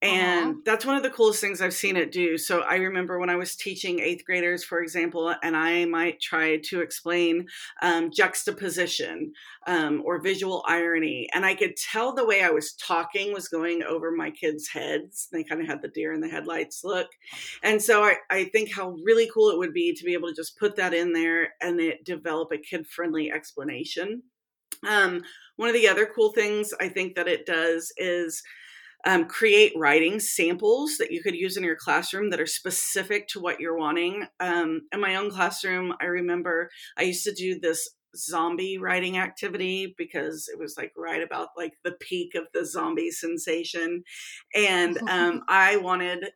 And 0.02 0.46
uh-huh. 0.46 0.60
that's 0.64 0.84
one 0.84 0.96
of 0.96 1.04
the 1.04 1.10
coolest 1.10 1.40
things 1.40 1.60
I've 1.60 1.72
seen 1.72 1.96
it 1.96 2.10
do. 2.10 2.36
So 2.36 2.62
I 2.62 2.74
remember 2.74 3.20
when 3.20 3.30
I 3.30 3.36
was 3.36 3.54
teaching 3.54 4.00
eighth 4.00 4.24
graders, 4.24 4.64
for 4.64 4.82
example, 4.82 5.32
and 5.44 5.56
I 5.56 5.84
might 5.84 6.20
try 6.20 6.56
to 6.56 6.80
explain 6.80 7.46
um, 7.82 8.10
juxtaposition 8.10 9.32
um, 9.68 10.02
or 10.04 10.20
visual 10.20 10.64
irony. 10.66 11.28
And 11.32 11.46
I 11.46 11.54
could 11.54 11.76
tell 11.76 12.12
the 12.12 12.26
way 12.26 12.42
I 12.42 12.50
was 12.50 12.72
talking 12.72 13.32
was 13.32 13.46
going 13.46 13.84
over 13.84 14.10
my 14.10 14.30
kids' 14.30 14.66
heads. 14.66 15.28
They 15.30 15.44
kind 15.44 15.60
of 15.60 15.68
had 15.68 15.82
the 15.82 15.88
deer 15.88 16.12
in 16.12 16.20
the 16.20 16.28
headlights 16.28 16.82
look. 16.82 17.06
And 17.62 17.80
so 17.80 18.02
I, 18.02 18.16
I 18.28 18.44
think 18.46 18.72
how 18.72 18.96
really 19.04 19.30
cool 19.32 19.50
it 19.50 19.58
would 19.58 19.72
be 19.72 19.94
to 19.94 20.04
be 20.04 20.14
able 20.14 20.28
to 20.28 20.34
just 20.34 20.58
put 20.58 20.74
that 20.76 20.94
in 20.94 21.12
there 21.12 21.50
and 21.60 21.80
it 21.80 22.04
develop 22.04 22.50
a 22.50 22.58
kid 22.58 22.88
friendly 22.88 23.30
explanation. 23.30 24.24
Um, 24.88 25.22
one 25.56 25.68
of 25.68 25.74
the 25.74 25.88
other 25.88 26.06
cool 26.06 26.32
things 26.32 26.70
I 26.80 26.88
think 26.88 27.14
that 27.14 27.28
it 27.28 27.46
does 27.46 27.92
is 27.96 28.42
um, 29.04 29.26
create 29.26 29.72
writing 29.76 30.20
samples 30.20 30.96
that 30.98 31.10
you 31.10 31.22
could 31.22 31.34
use 31.34 31.56
in 31.56 31.64
your 31.64 31.76
classroom 31.76 32.30
that 32.30 32.40
are 32.40 32.46
specific 32.46 33.26
to 33.28 33.40
what 33.40 33.60
you're 33.60 33.76
wanting. 33.76 34.26
Um, 34.38 34.82
in 34.92 35.00
my 35.00 35.16
own 35.16 35.30
classroom, 35.30 35.94
I 36.00 36.06
remember 36.06 36.70
I 36.96 37.02
used 37.02 37.24
to 37.24 37.34
do 37.34 37.58
this 37.58 37.88
zombie 38.16 38.78
writing 38.78 39.18
activity 39.18 39.94
because 39.96 40.48
it 40.52 40.58
was 40.58 40.76
like 40.76 40.92
right 40.96 41.22
about 41.22 41.48
like 41.56 41.72
the 41.82 41.92
peak 42.00 42.34
of 42.34 42.44
the 42.52 42.64
zombie 42.64 43.10
sensation 43.10 44.02
and 44.54 44.98
um, 45.08 45.42
i 45.48 45.76
wanted 45.78 46.26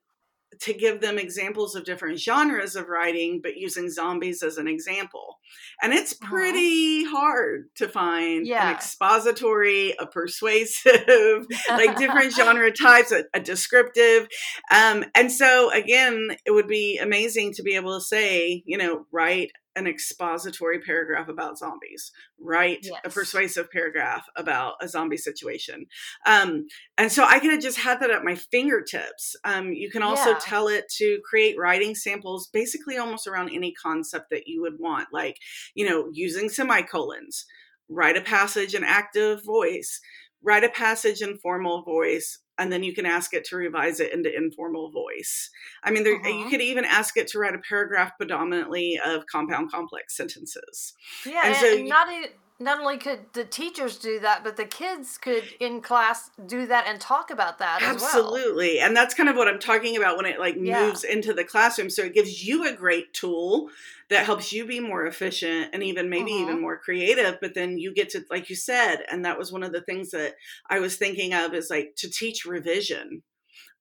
to 0.60 0.72
give 0.72 1.00
them 1.00 1.18
examples 1.18 1.74
of 1.74 1.84
different 1.84 2.18
genres 2.18 2.76
of 2.76 2.88
writing, 2.88 3.40
but 3.42 3.56
using 3.56 3.90
zombies 3.90 4.42
as 4.42 4.58
an 4.58 4.68
example. 4.68 5.38
And 5.82 5.92
it's 5.92 6.12
uh-huh. 6.12 6.30
pretty 6.30 7.04
uh-huh. 7.04 7.16
hard 7.16 7.64
to 7.76 7.88
find 7.88 8.46
yeah. 8.46 8.68
an 8.68 8.74
expository, 8.74 9.94
a 9.98 10.06
persuasive, 10.06 11.46
like 11.68 11.96
different 11.96 12.32
genre 12.36 12.72
types, 12.72 13.12
a, 13.12 13.24
a 13.34 13.40
descriptive. 13.40 14.28
Um, 14.70 15.04
and 15.14 15.30
so, 15.30 15.70
again, 15.72 16.36
it 16.44 16.52
would 16.52 16.68
be 16.68 16.98
amazing 16.98 17.52
to 17.54 17.62
be 17.62 17.76
able 17.76 17.98
to 17.98 18.04
say, 18.04 18.62
you 18.66 18.78
know, 18.78 19.06
write 19.12 19.52
an 19.76 19.86
expository 19.86 20.80
paragraph 20.80 21.28
about 21.28 21.58
zombies, 21.58 22.10
write 22.40 22.80
yes. 22.82 22.94
a 23.04 23.10
persuasive 23.10 23.70
paragraph 23.70 24.26
about 24.34 24.74
a 24.80 24.88
zombie 24.88 25.16
situation. 25.16 25.86
Um, 26.26 26.66
and 26.98 27.12
so 27.12 27.24
I 27.24 27.38
could 27.38 27.52
have 27.52 27.62
just 27.62 27.78
had 27.78 28.00
that 28.00 28.10
at 28.10 28.24
my 28.24 28.34
fingertips. 28.34 29.36
Um, 29.44 29.72
you 29.72 29.90
can 29.90 30.02
also 30.02 30.30
yeah. 30.30 30.38
tell 30.40 30.68
it 30.68 30.86
to 30.96 31.20
create 31.28 31.56
writing 31.58 31.94
samples 31.94 32.48
basically 32.52 32.96
almost 32.96 33.26
around 33.26 33.50
any 33.50 33.72
concept 33.72 34.30
that 34.30 34.46
you 34.46 34.62
would 34.62 34.78
want, 34.78 35.08
like, 35.12 35.36
you 35.74 35.88
know, 35.88 36.08
using 36.12 36.48
semicolons, 36.48 37.44
write 37.88 38.16
a 38.16 38.22
passage 38.22 38.74
in 38.74 38.82
active 38.82 39.44
voice, 39.44 40.00
write 40.42 40.64
a 40.64 40.70
passage 40.70 41.20
in 41.20 41.38
formal 41.38 41.82
voice, 41.82 42.38
and 42.58 42.72
then 42.72 42.82
you 42.82 42.94
can 42.94 43.06
ask 43.06 43.34
it 43.34 43.44
to 43.46 43.56
revise 43.56 44.00
it 44.00 44.12
into 44.12 44.34
informal 44.34 44.90
voice. 44.90 45.50
I 45.82 45.90
mean, 45.90 46.04
there, 46.04 46.16
uh-huh. 46.16 46.28
you 46.28 46.48
could 46.48 46.60
even 46.60 46.84
ask 46.84 47.16
it 47.16 47.28
to 47.28 47.38
write 47.38 47.54
a 47.54 47.58
paragraph 47.58 48.12
predominantly 48.16 48.98
of 49.04 49.26
compound 49.26 49.70
complex 49.70 50.16
sentences. 50.16 50.94
Yeah, 51.24 51.42
and, 51.44 51.54
and 51.54 51.56
so 51.56 51.76
and 51.78 51.88
not 51.88 52.08
a, 52.08 52.28
not 52.58 52.80
only 52.80 52.96
could 52.96 53.20
the 53.34 53.44
teachers 53.44 53.98
do 53.98 54.18
that, 54.20 54.42
but 54.42 54.56
the 54.56 54.64
kids 54.64 55.18
could 55.18 55.44
in 55.60 55.82
class 55.82 56.30
do 56.46 56.66
that 56.66 56.86
and 56.86 57.00
talk 57.00 57.30
about 57.30 57.58
that 57.58 57.82
Absolutely. 57.82 58.76
Well. 58.76 58.86
And 58.86 58.96
that's 58.96 59.14
kind 59.14 59.28
of 59.28 59.36
what 59.36 59.46
I'm 59.46 59.58
talking 59.58 59.96
about 59.96 60.16
when 60.16 60.26
it 60.26 60.40
like 60.40 60.56
yeah. 60.58 60.86
moves 60.86 61.04
into 61.04 61.34
the 61.34 61.44
classroom. 61.44 61.90
So 61.90 62.02
it 62.02 62.14
gives 62.14 62.46
you 62.46 62.66
a 62.66 62.72
great 62.72 63.12
tool 63.12 63.68
that 64.08 64.24
helps 64.24 64.52
you 64.52 64.64
be 64.64 64.80
more 64.80 65.06
efficient 65.06 65.70
and 65.74 65.82
even 65.82 66.08
maybe 66.08 66.32
uh-huh. 66.32 66.42
even 66.42 66.60
more 66.62 66.78
creative. 66.78 67.36
But 67.40 67.54
then 67.54 67.76
you 67.76 67.92
get 67.92 68.10
to, 68.10 68.24
like 68.30 68.48
you 68.48 68.56
said, 68.56 69.04
and 69.10 69.24
that 69.24 69.38
was 69.38 69.52
one 69.52 69.62
of 69.62 69.72
the 69.72 69.82
things 69.82 70.10
that 70.12 70.34
I 70.70 70.78
was 70.78 70.96
thinking 70.96 71.34
of 71.34 71.52
is 71.52 71.68
like 71.68 71.94
to 71.98 72.10
teach 72.10 72.46
revision 72.46 73.22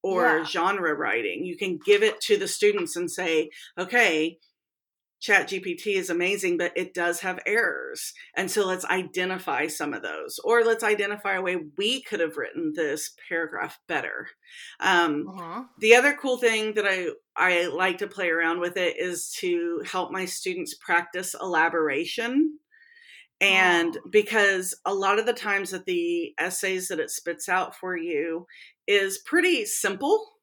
or 0.04 0.40
yeah. 0.40 0.44
genre 0.44 0.94
writing. 0.94 1.46
You 1.46 1.58
can 1.58 1.80
give 1.84 2.04
it 2.04 2.20
to 2.22 2.38
the 2.38 2.48
students 2.48 2.96
and 2.96 3.10
say, 3.10 3.50
okay, 3.78 4.38
chat 5.26 5.50
gpt 5.50 5.96
is 5.96 6.12
amazing 6.12 6.56
but 6.56 6.72
it 6.76 6.94
does 6.94 7.22
have 7.22 7.40
errors 7.48 8.14
and 8.36 8.52
so 8.52 8.64
let's 8.64 8.86
identify 8.86 9.66
some 9.66 9.92
of 9.92 10.04
those 10.04 10.40
or 10.44 10.64
let's 10.64 10.84
identify 10.84 11.34
a 11.34 11.42
way 11.42 11.58
we 11.78 12.04
could 12.04 12.20
have 12.20 12.38
written 12.38 12.74
this 12.76 13.16
paragraph 13.28 13.80
better 13.88 14.28
um, 14.80 15.28
uh-huh. 15.28 15.64
the 15.80 15.96
other 15.96 16.14
cool 16.14 16.38
thing 16.38 16.76
that 16.76 16.86
i 16.86 17.08
i 17.36 17.66
like 17.66 17.98
to 17.98 18.06
play 18.06 18.30
around 18.30 18.60
with 18.60 18.78
it 18.78 18.98
is 19.00 19.32
to 19.32 19.82
help 19.84 20.12
my 20.12 20.26
students 20.26 20.76
practice 20.76 21.36
elaboration 21.42 22.60
and 23.42 23.98
oh. 23.98 24.10
because 24.12 24.76
a 24.86 24.94
lot 24.94 25.18
of 25.18 25.26
the 25.26 25.34
times 25.34 25.72
that 25.72 25.86
the 25.86 26.36
essays 26.38 26.90
that 26.90 27.00
it 27.00 27.10
spits 27.10 27.50
out 27.50 27.76
for 27.76 27.98
you 27.98 28.46
is 28.88 29.18
pretty 29.26 29.66
simple 29.66 30.35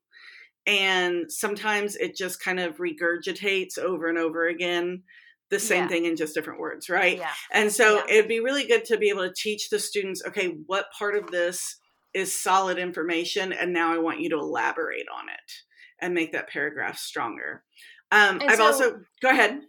and 0.67 1.31
sometimes 1.31 1.97
it 1.97 2.17
just 2.17 2.43
kind 2.43 2.61
of 2.61 2.77
regurgitates 2.77 3.79
over 3.79 4.09
and 4.09 4.19
over 4.19 4.47
again 4.47 5.03
the 5.51 5.59
same 5.59 5.85
yeah. 5.85 5.89
thing 5.89 6.05
in 6.07 6.17
just 6.17 6.35
different 6.35 6.61
words 6.61 6.89
right 6.89 7.19
yeah. 7.19 7.31
and 7.53 7.71
so 7.71 7.97
yeah. 7.97 8.15
it'd 8.15 8.29
be 8.29 8.41
really 8.41 8.67
good 8.67 8.85
to 8.85 8.97
be 8.97 9.09
able 9.09 9.29
to 9.29 9.35
teach 9.35 9.71
the 9.71 9.79
students 9.79 10.23
okay 10.27 10.57
what 10.67 10.87
part 10.97 11.15
of 11.15 11.31
this 11.31 11.77
is 12.15 12.33
solid 12.33 12.79
information 12.79 13.53
and 13.53 13.73
now 13.73 13.93
i 13.93 13.99
want 13.99 14.21
you 14.21 14.31
to 14.31 14.39
elaborate 14.39 15.07
on 15.15 15.29
it 15.29 15.53
and 16.01 16.15
make 16.15 16.33
that 16.33 16.49
paragraph 16.49 16.97
stronger 16.97 17.63
um, 18.13 18.41
i've 18.47 18.57
so, 18.57 18.65
also 18.65 19.01
go 19.21 19.31
ahead 19.31 19.61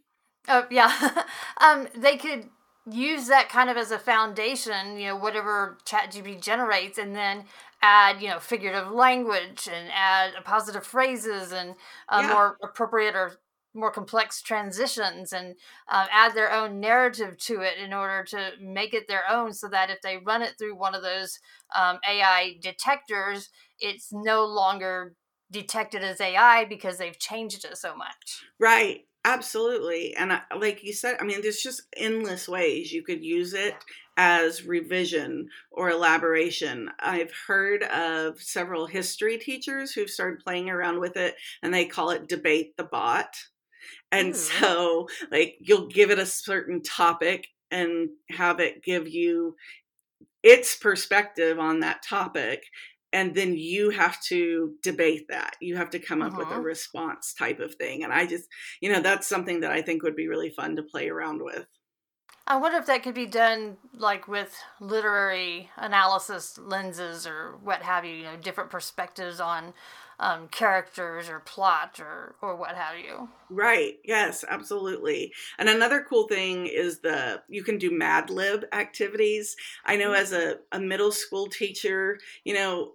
oh 0.47 0.65
yeah 0.69 1.23
um, 1.61 1.87
they 1.95 2.17
could 2.17 2.49
use 2.89 3.27
that 3.27 3.49
kind 3.49 3.69
of 3.69 3.77
as 3.77 3.91
a 3.91 3.99
foundation, 3.99 4.97
you 4.97 5.07
know, 5.07 5.15
whatever 5.15 5.77
chat 5.85 6.11
ChatGPT 6.11 6.41
generates, 6.41 6.97
and 6.97 7.15
then 7.15 7.45
add, 7.83 8.21
you 8.21 8.29
know, 8.29 8.39
figurative 8.39 8.89
language 8.91 9.67
and 9.71 9.89
add 9.93 10.31
appositive 10.41 10.83
phrases 10.83 11.51
and 11.51 11.75
uh, 12.07 12.21
yeah. 12.21 12.33
more 12.33 12.57
appropriate 12.63 13.13
or 13.13 13.33
more 13.75 13.91
complex 13.91 14.41
transitions 14.41 15.33
and 15.33 15.55
um, 15.89 16.07
add 16.11 16.33
their 16.33 16.51
own 16.51 16.79
narrative 16.79 17.37
to 17.37 17.61
it 17.61 17.77
in 17.83 17.91
order 17.91 18.23
to 18.23 18.51
make 18.61 18.93
it 18.93 19.07
their 19.07 19.23
own 19.29 19.51
so 19.51 19.67
that 19.67 19.89
if 19.89 19.99
they 20.01 20.17
run 20.17 20.41
it 20.41 20.53
through 20.57 20.75
one 20.75 20.95
of 20.95 21.03
those 21.03 21.39
um, 21.75 21.99
AI 22.07 22.55
detectors, 22.61 23.49
it's 23.79 24.09
no 24.13 24.45
longer 24.45 25.15
detected 25.51 26.03
as 26.03 26.21
AI 26.21 26.65
because 26.65 26.97
they've 26.97 27.19
changed 27.19 27.65
it 27.65 27.77
so 27.77 27.95
much. 27.95 28.43
Right. 28.59 29.01
Absolutely. 29.25 30.13
And 30.15 30.33
I, 30.33 30.41
like 30.57 30.83
you 30.83 30.93
said, 30.93 31.15
I 31.19 31.23
mean, 31.23 31.41
there's 31.41 31.61
just 31.61 31.83
endless 31.95 32.47
ways 32.47 32.91
you 32.91 33.03
could 33.03 33.23
use 33.23 33.53
it 33.53 33.73
as 34.17 34.65
revision 34.65 35.49
or 35.71 35.89
elaboration. 35.89 36.89
I've 36.99 37.33
heard 37.47 37.83
of 37.83 38.41
several 38.41 38.85
history 38.85 39.37
teachers 39.37 39.91
who've 39.91 40.09
started 40.09 40.43
playing 40.43 40.69
around 40.69 40.99
with 40.99 41.17
it 41.17 41.35
and 41.61 41.73
they 41.73 41.85
call 41.85 42.11
it 42.11 42.27
debate 42.27 42.77
the 42.77 42.83
bot. 42.83 43.35
And 44.11 44.33
mm. 44.33 44.35
so, 44.35 45.07
like, 45.31 45.55
you'll 45.59 45.87
give 45.87 46.11
it 46.11 46.19
a 46.19 46.25
certain 46.25 46.81
topic 46.81 47.47
and 47.71 48.09
have 48.29 48.59
it 48.59 48.83
give 48.83 49.07
you 49.07 49.55
its 50.43 50.75
perspective 50.75 51.57
on 51.57 51.79
that 51.79 52.03
topic 52.03 52.65
and 53.11 53.35
then 53.35 53.55
you 53.55 53.91
have 53.91 54.19
to 54.21 54.73
debate 54.81 55.27
that 55.29 55.55
you 55.61 55.75
have 55.75 55.89
to 55.89 55.99
come 55.99 56.21
up 56.21 56.29
uh-huh. 56.29 56.39
with 56.39 56.47
a 56.49 56.51
uh-huh. 56.51 56.61
response 56.61 57.33
type 57.33 57.59
of 57.59 57.73
thing 57.75 58.03
and 58.03 58.13
i 58.13 58.25
just 58.25 58.45
you 58.81 58.91
know 58.91 59.01
that's 59.01 59.27
something 59.27 59.61
that 59.61 59.71
i 59.71 59.81
think 59.81 60.03
would 60.03 60.15
be 60.15 60.27
really 60.27 60.49
fun 60.49 60.75
to 60.75 60.83
play 60.83 61.09
around 61.09 61.41
with 61.41 61.65
i 62.47 62.55
wonder 62.55 62.77
if 62.77 62.85
that 62.85 63.03
could 63.03 63.15
be 63.15 63.25
done 63.25 63.77
like 63.95 64.27
with 64.27 64.55
literary 64.79 65.69
analysis 65.77 66.57
lenses 66.57 67.25
or 67.25 67.57
what 67.63 67.81
have 67.81 68.05
you 68.05 68.13
you 68.13 68.23
know 68.23 68.35
different 68.37 68.69
perspectives 68.69 69.39
on 69.39 69.73
um, 70.19 70.47
characters 70.47 71.29
or 71.29 71.39
plot 71.39 71.99
or 71.99 72.35
or 72.41 72.55
what 72.55 72.75
have 72.75 72.97
you. 72.97 73.29
Right. 73.49 73.95
Yes, 74.03 74.45
absolutely. 74.47 75.33
And 75.57 75.69
another 75.69 76.05
cool 76.07 76.27
thing 76.27 76.67
is 76.67 76.99
the 76.99 77.41
you 77.49 77.63
can 77.63 77.77
do 77.77 77.91
Mad 77.91 78.29
Lib 78.29 78.65
activities. 78.71 79.55
I 79.85 79.95
know 79.97 80.13
as 80.13 80.31
a, 80.31 80.59
a 80.71 80.79
middle 80.79 81.11
school 81.11 81.47
teacher, 81.47 82.19
you 82.43 82.53
know, 82.53 82.93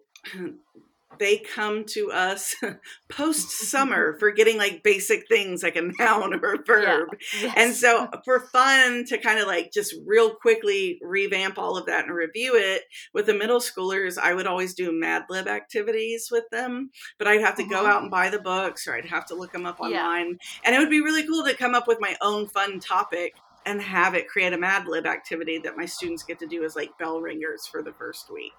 they 1.19 1.38
come 1.38 1.85
to 1.85 2.12
us 2.12 2.55
post 3.09 3.50
summer 3.50 4.17
for 4.19 4.31
getting 4.31 4.59
like 4.59 4.83
basic 4.83 5.27
things 5.29 5.62
like 5.62 5.77
a 5.77 5.91
noun 5.99 6.35
or 6.35 6.55
a 6.55 6.62
verb. 6.65 7.09
Yeah. 7.41 7.43
Yes. 7.43 7.55
And 7.57 7.75
so 7.75 8.09
for 8.25 8.41
fun 8.41 9.05
to 9.07 9.19
kind 9.19 9.38
of 9.38 9.47
like 9.47 9.73
just 9.73 9.95
real 10.07 10.35
quickly 10.35 10.99
revamp 11.03 11.59
all 11.59 11.77
of 11.77 11.87
that 11.87 12.05
and 12.05 12.15
review 12.15 12.55
it 12.57 12.83
with 13.15 13.27
the 13.27 13.35
middle 13.35 13.61
schoolers, 13.61 14.19
I 14.19 14.35
would 14.35 14.47
always 14.47 14.75
do 14.75 14.93
Mad 14.93 15.25
Lib 15.29 15.49
activities 15.49 16.29
with 16.31 16.45
them, 16.50 16.91
but 17.19 17.27
I'd 17.27 17.41
have 17.41 17.57
to 17.57 17.62
uh-huh. 17.62 17.83
go 17.83 17.87
out 17.87 18.03
and 18.03 18.11
buy 18.11 18.31
the 18.31 18.38
books 18.38 18.87
or 18.87 18.95
I'd 18.95 19.07
have 19.07 19.27
to 19.27 19.35
look 19.35 19.53
them 19.53 19.67
up 19.67 19.81
online. 19.81 20.31
Yeah. 20.31 20.37
And 20.65 20.75
it 20.75 20.79
would 20.79 20.91
be 20.91 21.00
really 21.00 21.27
cool 21.27 21.45
to 21.45 21.55
come 21.55 21.75
up 21.75 21.88
with 21.88 21.99
my 22.00 22.17
own 22.21 22.49
fun 22.49 22.81
topic 22.81 23.35
and 23.67 23.83
have 23.83 24.15
it 24.15 24.29
create 24.29 24.53
a 24.53 24.59
Mad 24.59 24.87
Lib 24.87 25.07
activity 25.07 25.59
that 25.59 25.77
my 25.77 25.85
students 25.85 26.23
get 26.23 26.38
to 26.38 26.47
do 26.47 26.65
as 26.65 26.77
like 26.77 26.97
bell 26.99 27.21
ringers 27.21 27.67
for 27.67 27.83
the 27.83 27.93
first 27.93 28.33
week. 28.33 28.55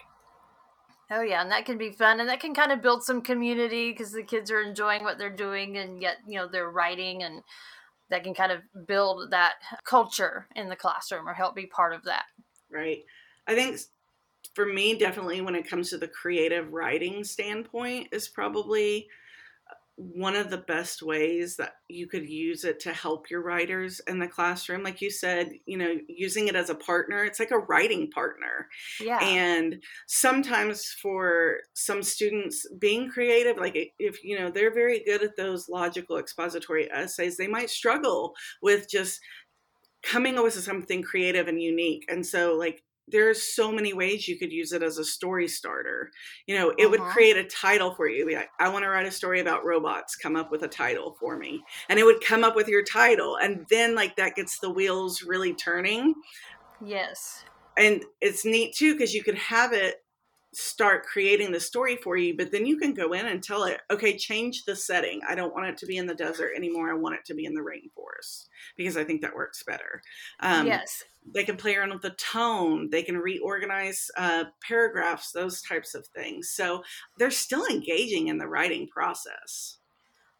Oh 1.11 1.21
yeah, 1.21 1.41
and 1.41 1.51
that 1.51 1.65
can 1.65 1.77
be 1.77 1.91
fun, 1.91 2.19
and 2.19 2.29
that 2.29 2.39
can 2.39 2.53
kind 2.53 2.71
of 2.71 2.81
build 2.81 3.03
some 3.03 3.21
community 3.21 3.91
because 3.91 4.11
the 4.11 4.23
kids 4.23 4.51
are 4.51 4.61
enjoying 4.61 5.03
what 5.03 5.17
they're 5.17 5.29
doing, 5.29 5.77
and 5.77 6.01
yet 6.01 6.17
you 6.27 6.37
know 6.37 6.47
they're 6.47 6.69
writing, 6.69 7.23
and 7.23 7.41
that 8.09 8.23
can 8.23 8.33
kind 8.33 8.51
of 8.51 8.61
build 8.87 9.31
that 9.31 9.55
culture 9.83 10.47
in 10.55 10.69
the 10.69 10.75
classroom 10.75 11.27
or 11.27 11.33
help 11.33 11.55
be 11.55 11.65
part 11.65 11.93
of 11.93 12.03
that. 12.03 12.25
Right. 12.71 13.03
I 13.47 13.55
think 13.55 13.79
for 14.53 14.65
me, 14.65 14.97
definitely 14.97 15.41
when 15.41 15.55
it 15.55 15.67
comes 15.67 15.89
to 15.89 15.97
the 15.97 16.07
creative 16.07 16.71
writing 16.71 17.23
standpoint, 17.23 18.07
is 18.11 18.27
probably 18.27 19.07
one 19.99 20.33
of 20.33 20.49
the 20.49 20.57
best 20.57 21.01
ways 21.01 21.57
that 21.57 21.73
you 21.89 22.07
could 22.07 22.27
use 22.27 22.63
it 22.63 22.79
to 22.79 22.93
help 22.93 23.29
your 23.29 23.41
writers 23.41 23.99
in 24.07 24.17
the 24.17 24.27
classroom 24.27 24.81
like 24.81 25.01
you 25.01 25.11
said 25.11 25.51
you 25.65 25.77
know 25.77 25.93
using 26.07 26.47
it 26.47 26.55
as 26.55 26.69
a 26.69 26.75
partner 26.75 27.25
it's 27.25 27.39
like 27.39 27.51
a 27.51 27.57
writing 27.57 28.09
partner. 28.09 28.67
Yeah. 29.01 29.19
And 29.21 29.83
sometimes 30.07 30.95
for 31.01 31.57
some 31.73 32.01
students 32.01 32.65
being 32.79 33.09
creative 33.09 33.57
like 33.57 33.93
if 33.99 34.23
you 34.23 34.39
know 34.39 34.49
they're 34.49 34.73
very 34.73 35.03
good 35.03 35.21
at 35.21 35.35
those 35.35 35.67
logical 35.67 36.17
expository 36.17 36.89
essays 36.91 37.35
they 37.35 37.47
might 37.47 37.69
struggle 37.69 38.33
with 38.61 38.89
just 38.89 39.19
coming 40.01 40.37
up 40.37 40.45
with 40.45 40.53
something 40.53 41.01
creative 41.01 41.47
and 41.47 41.61
unique. 41.61 42.05
And 42.07 42.25
so 42.25 42.55
like 42.55 42.83
there's 43.11 43.41
so 43.41 43.71
many 43.71 43.93
ways 43.93 44.27
you 44.27 44.37
could 44.37 44.51
use 44.51 44.71
it 44.71 44.83
as 44.83 44.97
a 44.97 45.05
story 45.05 45.47
starter. 45.47 46.11
You 46.47 46.57
know, 46.57 46.69
it 46.71 46.81
uh-huh. 46.81 46.89
would 46.89 47.01
create 47.01 47.37
a 47.37 47.43
title 47.43 47.93
for 47.93 48.07
you. 48.07 48.31
Like, 48.33 48.49
I 48.59 48.69
want 48.69 48.83
to 48.83 48.89
write 48.89 49.05
a 49.05 49.11
story 49.11 49.39
about 49.39 49.65
robots. 49.65 50.15
Come 50.15 50.35
up 50.35 50.51
with 50.51 50.63
a 50.63 50.67
title 50.67 51.15
for 51.19 51.37
me. 51.37 51.61
And 51.89 51.99
it 51.99 52.05
would 52.05 52.23
come 52.23 52.43
up 52.43 52.55
with 52.55 52.67
your 52.67 52.83
title. 52.83 53.37
And 53.37 53.65
then, 53.69 53.95
like, 53.95 54.15
that 54.17 54.35
gets 54.35 54.59
the 54.59 54.69
wheels 54.69 55.23
really 55.23 55.53
turning. 55.53 56.13
Yes. 56.83 57.43
And 57.77 58.03
it's 58.21 58.45
neat 58.45 58.75
too, 58.75 58.93
because 58.93 59.13
you 59.13 59.23
could 59.23 59.37
have 59.37 59.73
it 59.73 60.03
start 60.51 61.05
creating 61.05 61.51
the 61.51 61.59
story 61.59 61.95
for 61.95 62.17
you, 62.17 62.35
but 62.35 62.51
then 62.51 62.65
you 62.65 62.77
can 62.77 62.93
go 62.93 63.13
in 63.13 63.27
and 63.27 63.43
tell 63.43 63.65
it, 63.65 63.81
okay, 63.91 64.17
change 64.17 64.65
the 64.65 64.75
setting. 64.75 65.21
I 65.27 65.35
don't 65.35 65.53
want 65.53 65.67
it 65.67 65.77
to 65.77 65.85
be 65.85 65.97
in 65.97 66.07
the 66.07 66.15
desert 66.15 66.53
anymore. 66.55 66.89
I 66.89 66.95
want 66.95 67.15
it 67.15 67.25
to 67.25 67.35
be 67.35 67.45
in 67.45 67.53
the 67.53 67.61
rainforest 67.61 68.47
because 68.75 68.97
I 68.97 69.03
think 69.03 69.21
that 69.21 69.35
works 69.35 69.63
better. 69.63 70.01
Um, 70.39 70.65
yes. 70.65 71.03
They 71.31 71.43
can 71.43 71.57
play 71.57 71.75
around 71.75 71.91
with 71.91 72.01
the 72.01 72.11
tone. 72.11 72.89
They 72.89 73.03
can 73.03 73.17
reorganize 73.17 74.09
uh, 74.17 74.45
paragraphs, 74.67 75.31
those 75.31 75.61
types 75.61 75.93
of 75.93 76.07
things. 76.07 76.49
So 76.49 76.83
they're 77.19 77.29
still 77.29 77.65
engaging 77.67 78.29
in 78.29 78.39
the 78.39 78.47
writing 78.47 78.87
process. 78.87 79.77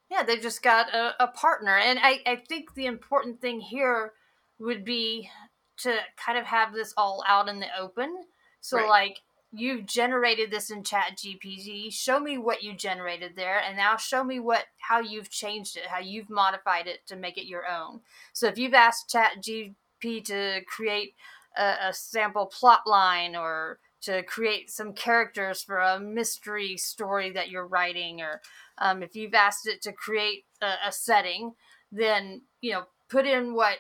Yeah, 0.10 0.24
they've 0.24 0.42
just 0.42 0.64
got 0.64 0.92
a, 0.94 1.14
a 1.24 1.28
partner. 1.28 1.78
And 1.78 2.00
I, 2.02 2.20
I 2.26 2.38
think 2.38 2.74
the 2.74 2.88
important 2.88 3.42
thing 3.42 3.60
here 3.60 4.14
would 4.58 4.84
be 4.84 5.30
to 5.78 5.98
kind 6.18 6.40
of 6.40 6.46
have 6.46 6.74
this 6.74 6.96
all 6.98 7.24
out 7.28 7.48
in 7.48 7.60
the 7.60 7.68
open. 7.80 8.24
So, 8.62 8.78
right. 8.78 8.90
like, 8.90 9.20
you've 9.52 9.86
generated 9.86 10.52
this 10.52 10.70
in 10.70 10.84
chat 10.84 11.18
gpt 11.18 11.92
show 11.92 12.20
me 12.20 12.38
what 12.38 12.62
you 12.62 12.74
generated 12.74 13.32
there 13.36 13.60
and 13.60 13.76
now 13.76 13.98
show 13.98 14.24
me 14.24 14.40
what 14.40 14.66
how 14.78 15.00
you've 15.00 15.30
changed 15.30 15.76
it 15.76 15.88
how 15.88 16.00
you've 16.00 16.30
modified 16.30 16.88
it 16.88 17.06
to 17.08 17.16
make 17.16 17.38
it 17.38 17.48
your 17.48 17.64
own. 17.68 18.00
So 18.34 18.48
if 18.48 18.58
you've 18.58 18.74
asked 18.74 19.10
chat 19.10 19.42
gp 19.42 20.24
to 20.26 20.62
create 20.66 21.16
a, 21.58 21.88
a 21.88 21.94
sample 21.94 22.46
plot 22.46 22.82
line 22.86 23.36
or 23.36 23.80
to 24.02 24.24
create 24.24 24.70
some 24.70 24.94
characters 24.94 25.62
for 25.62 25.80
a 25.80 26.00
mystery 26.00 26.78
story 26.78 27.32
that 27.32 27.50
you're 27.50 27.68
writing 27.68 28.22
or 28.22 28.42
um, 28.78 29.04
if 29.04 29.16
you've 29.16 29.34
asked 29.34 29.68
it 29.68 29.82
to 29.82 29.92
create 29.92 30.46
a, 30.62 30.74
a 30.88 30.92
setting 30.92 31.54
then 31.92 32.42
you 32.62 32.72
know 32.72 32.84
put 33.10 33.26
in 33.26 33.56
what 33.56 33.80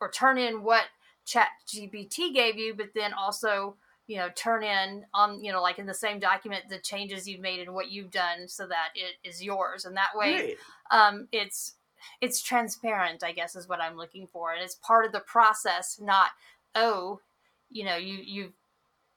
or 0.00 0.08
turn 0.08 0.38
in 0.38 0.62
what 0.62 0.84
chat 1.26 1.48
gpt 1.68 2.32
gave 2.32 2.56
you 2.56 2.74
but 2.74 2.90
then 2.94 3.12
also 3.12 3.74
you 4.10 4.16
know 4.16 4.28
turn 4.34 4.64
in 4.64 5.04
on 5.14 5.42
you 5.42 5.52
know 5.52 5.62
like 5.62 5.78
in 5.78 5.86
the 5.86 5.94
same 5.94 6.18
document 6.18 6.64
the 6.68 6.80
changes 6.80 7.28
you've 7.28 7.40
made 7.40 7.60
and 7.60 7.72
what 7.72 7.92
you've 7.92 8.10
done 8.10 8.48
so 8.48 8.66
that 8.66 8.88
it 8.96 9.14
is 9.26 9.40
yours. 9.40 9.84
And 9.84 9.96
that 9.96 10.16
way 10.16 10.34
right. 10.34 10.56
um, 10.90 11.28
it's 11.30 11.74
it's 12.20 12.42
transparent 12.42 13.22
i 13.22 13.30
guess 13.30 13.54
is 13.54 13.68
what 13.68 13.80
i'm 13.80 13.96
looking 13.96 14.26
for. 14.26 14.52
And 14.52 14.64
it's 14.64 14.74
part 14.74 15.06
of 15.06 15.12
the 15.12 15.20
process 15.20 16.00
not 16.02 16.30
oh 16.74 17.20
you 17.70 17.84
know 17.84 17.94
you 17.94 18.18
you've 18.24 18.52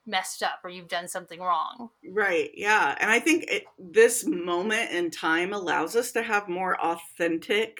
messed 0.06 0.44
up 0.44 0.60
or 0.64 0.70
you've 0.70 0.90
done 0.90 1.08
something 1.08 1.40
wrong. 1.40 1.90
Right 2.12 2.52
yeah. 2.54 2.96
And 3.00 3.10
i 3.10 3.20
think 3.20 3.46
it, 3.48 3.64
this 3.80 4.28
moment 4.28 4.92
in 4.92 5.10
time 5.10 5.54
allows 5.54 5.96
us 5.96 6.12
to 6.12 6.22
have 6.22 6.48
more 6.48 6.80
authentic 6.80 7.80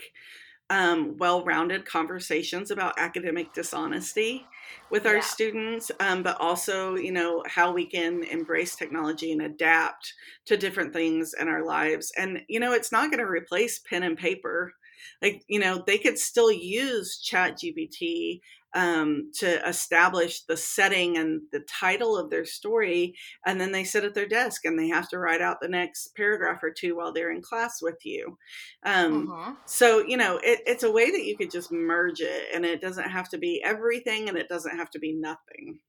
um, 0.70 1.18
well-rounded 1.18 1.86
conversations 1.86 2.72
about 2.72 2.98
academic 2.98 3.54
dishonesty 3.54 4.46
with 4.90 5.06
our 5.06 5.16
yeah. 5.16 5.22
students, 5.22 5.92
um, 6.00 6.24
but 6.24 6.40
also, 6.40 6.96
you 6.96 7.12
know, 7.12 7.44
how 7.48 7.72
we 7.72 7.86
can 7.86 8.24
embrace 8.24 8.76
technology 8.76 9.32
and 9.32 9.42
adapt 9.42 10.14
to 10.46 10.58
different 10.58 10.94
things 10.94 11.34
in 11.40 11.48
our 11.48 11.66
lives. 11.66 12.12
And, 12.18 12.42
you 12.48 12.60
know, 12.60 12.74
it's 12.74 12.92
not 12.92 13.12
going 13.12 13.20
to 13.20 13.30
replace 13.30 13.80
pen 13.80 14.04
and 14.04 14.18
paper. 14.18 14.74
Like, 15.22 15.44
you 15.48 15.60
know, 15.60 15.84
they 15.86 15.98
could 15.98 16.18
still 16.18 16.52
use 16.52 17.18
Chat 17.18 17.60
GPT 17.60 18.42
um, 18.74 19.32
to 19.36 19.68
establish 19.68 20.42
the 20.42 20.58
setting 20.58 21.18
and 21.18 21.42
the 21.52 21.62
title 21.62 22.18
of 22.18 22.30
their 22.30 22.46
story. 22.46 23.16
And 23.46 23.60
then 23.60 23.72
they 23.72 23.84
sit 23.84 24.04
at 24.04 24.14
their 24.14 24.28
desk 24.28 24.66
and 24.66 24.78
they 24.78 24.88
have 24.88 25.10
to 25.10 25.20
write 25.20 25.42
out 25.42 25.58
the 25.62 25.68
next 25.68 26.16
paragraph 26.16 26.64
or 26.64 26.72
two 26.72 26.96
while 26.96 27.14
they're 27.14 27.32
in 27.32 27.42
class 27.42 27.82
with 27.82 28.06
you. 28.06 28.38
Um, 28.84 29.32
uh-huh. 29.32 29.54
So, 29.66 30.06
you 30.06 30.18
know, 30.18 30.40
it, 30.44 30.62
it's 30.66 30.84
a 30.84 30.92
way 30.92 31.12
that 31.12 31.26
you 31.26 31.38
could 31.38 31.52
just 31.52 31.72
merge 31.72 32.22
it 32.22 32.48
and 32.54 32.66
it 32.66 32.82
doesn't 32.82 33.10
have 33.10 33.30
to 33.30 33.38
be 33.38 33.62
everything 33.64 34.30
and 34.30 34.38
it 34.38 34.50
doesn't 34.50 34.78
have 34.78 34.90
to 34.92 35.00
be 35.00 35.14
nothing. 35.14 35.80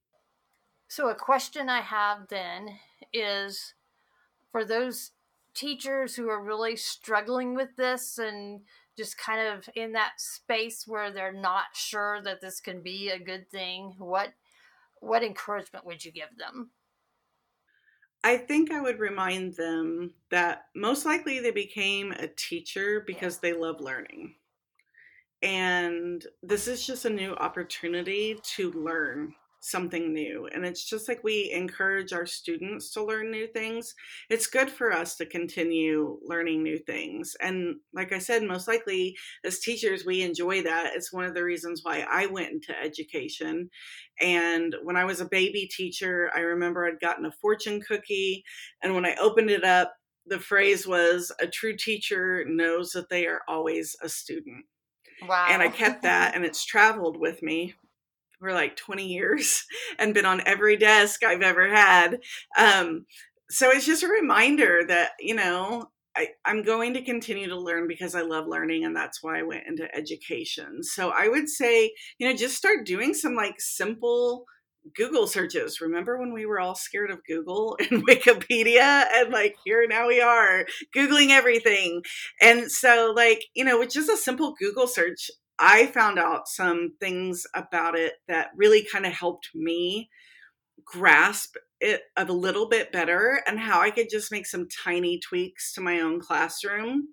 So, 0.87 1.09
a 1.09 1.15
question 1.15 1.67
I 1.67 1.81
have 1.81 2.27
then 2.29 2.77
is 3.11 3.73
for 4.51 4.63
those 4.63 5.11
teachers 5.55 6.15
who 6.15 6.29
are 6.29 6.43
really 6.43 6.75
struggling 6.75 7.55
with 7.55 7.75
this 7.77 8.19
and 8.19 8.61
just 8.97 9.17
kind 9.17 9.47
of 9.47 9.69
in 9.75 9.93
that 9.93 10.13
space 10.17 10.85
where 10.87 11.11
they're 11.11 11.33
not 11.33 11.65
sure 11.73 12.21
that 12.23 12.41
this 12.41 12.59
can 12.59 12.81
be 12.81 13.09
a 13.09 13.19
good 13.19 13.49
thing 13.49 13.95
what 13.97 14.29
what 15.01 15.23
encouragement 15.23 15.85
would 15.85 16.03
you 16.03 16.11
give 16.11 16.37
them 16.37 16.71
I 18.25 18.37
think 18.37 18.71
I 18.71 18.81
would 18.81 18.99
remind 18.99 19.55
them 19.55 20.15
that 20.31 20.65
most 20.75 21.05
likely 21.05 21.39
they 21.39 21.51
became 21.51 22.11
a 22.11 22.27
teacher 22.27 23.03
because 23.05 23.35
yeah. 23.35 23.51
they 23.51 23.53
love 23.53 23.79
learning. 23.79 24.33
And 25.43 26.25
this 26.41 26.67
is 26.67 26.87
just 26.87 27.05
a 27.05 27.09
new 27.11 27.35
opportunity 27.35 28.39
to 28.55 28.71
learn 28.71 29.35
something 29.65 30.13
new. 30.13 30.47
And 30.53 30.63
it's 30.63 30.83
just 30.83 31.07
like 31.07 31.23
we 31.23 31.51
encourage 31.51 32.13
our 32.13 32.27
students 32.27 32.91
to 32.91 33.03
learn 33.03 33.31
new 33.31 33.47
things. 33.47 33.95
It's 34.29 34.45
good 34.45 34.69
for 34.69 34.91
us 34.91 35.15
to 35.15 35.25
continue 35.25 36.19
learning 36.23 36.61
new 36.61 36.77
things. 36.77 37.35
And 37.41 37.77
like 37.91 38.13
I 38.13 38.19
said, 38.19 38.43
most 38.43 38.67
likely 38.67 39.15
as 39.43 39.59
teachers, 39.59 40.05
we 40.05 40.21
enjoy 40.21 40.61
that. 40.63 40.91
It's 40.93 41.11
one 41.11 41.25
of 41.25 41.33
the 41.33 41.43
reasons 41.43 41.81
why 41.83 42.05
I 42.09 42.27
went 42.27 42.51
into 42.51 42.79
education. 42.79 43.69
And 44.21 44.75
when 44.83 44.97
I 44.97 45.05
was 45.05 45.19
a 45.19 45.25
baby 45.25 45.67
teacher, 45.67 46.29
I 46.35 46.41
remember 46.41 46.85
I'd 46.85 46.99
gotten 46.99 47.25
a 47.25 47.31
fortune 47.31 47.81
cookie. 47.81 48.43
And 48.83 48.93
when 48.93 49.05
I 49.05 49.15
opened 49.19 49.49
it 49.49 49.63
up, 49.63 49.95
the 50.27 50.39
phrase 50.39 50.87
was 50.87 51.31
a 51.39 51.47
true 51.47 51.75
teacher 51.75 52.45
knows 52.47 52.91
that 52.91 53.09
they 53.09 53.25
are 53.25 53.41
always 53.47 53.95
a 54.01 54.09
student. 54.09 54.65
Wow. 55.27 55.47
And 55.49 55.61
I 55.61 55.69
kept 55.69 56.03
that 56.03 56.35
and 56.35 56.45
it's 56.45 56.65
traveled 56.65 57.17
with 57.17 57.41
me 57.41 57.73
for 58.39 58.53
like 58.53 58.75
20 58.75 59.07
years 59.07 59.65
and 59.99 60.13
been 60.13 60.25
on 60.25 60.41
every 60.45 60.77
desk 60.77 61.23
I've 61.23 61.41
ever 61.41 61.67
had. 61.73 62.19
Um, 62.57 63.05
so 63.49 63.69
it's 63.71 63.85
just 63.85 64.03
a 64.03 64.07
reminder 64.07 64.81
that, 64.87 65.11
you 65.19 65.35
know, 65.35 65.89
I, 66.17 66.29
I'm 66.45 66.63
going 66.63 66.93
to 66.93 67.03
continue 67.03 67.47
to 67.49 67.59
learn 67.59 67.87
because 67.87 68.15
I 68.15 68.21
love 68.21 68.47
learning, 68.47 68.85
and 68.85 68.95
that's 68.95 69.21
why 69.21 69.39
I 69.39 69.43
went 69.43 69.67
into 69.67 69.93
education. 69.93 70.81
So 70.81 71.11
I 71.15 71.27
would 71.27 71.49
say, 71.49 71.91
you 72.17 72.27
know, 72.27 72.35
just 72.35 72.55
start 72.55 72.85
doing 72.85 73.13
some 73.13 73.35
like 73.35 73.59
simple 73.59 74.45
Google 74.95 75.27
searches. 75.27 75.81
Remember 75.81 76.17
when 76.17 76.31
we 76.31 76.45
were 76.45 76.59
all 76.59 76.75
scared 76.75 77.11
of 77.11 77.25
Google 77.25 77.77
and 77.91 78.07
Wikipedia? 78.07 79.05
And 79.13 79.31
like, 79.31 79.55
here 79.65 79.85
now 79.87 80.07
we 80.07 80.21
are 80.21 80.65
Googling 80.95 81.29
everything. 81.29 82.01
And 82.41 82.71
so, 82.71 83.13
like, 83.15 83.45
you 83.53 83.63
know, 83.63 83.79
with 83.79 83.91
just 83.91 84.09
a 84.09 84.17
simple 84.17 84.55
Google 84.59 84.87
search, 84.87 85.29
I 85.59 85.87
found 85.87 86.19
out 86.19 86.47
some 86.47 86.93
things 86.99 87.45
about 87.53 87.97
it 87.97 88.13
that 88.27 88.49
really 88.55 88.85
kind 88.91 89.05
of 89.05 89.13
helped 89.13 89.49
me 89.53 90.09
grasp 90.83 91.55
it 91.79 92.01
a 92.17 92.25
little 92.25 92.67
bit 92.67 92.91
better 92.91 93.41
and 93.47 93.59
how 93.59 93.81
I 93.81 93.91
could 93.91 94.07
just 94.09 94.31
make 94.31 94.45
some 94.45 94.67
tiny 94.83 95.19
tweaks 95.19 95.73
to 95.73 95.81
my 95.81 96.01
own 96.01 96.19
classroom 96.19 97.09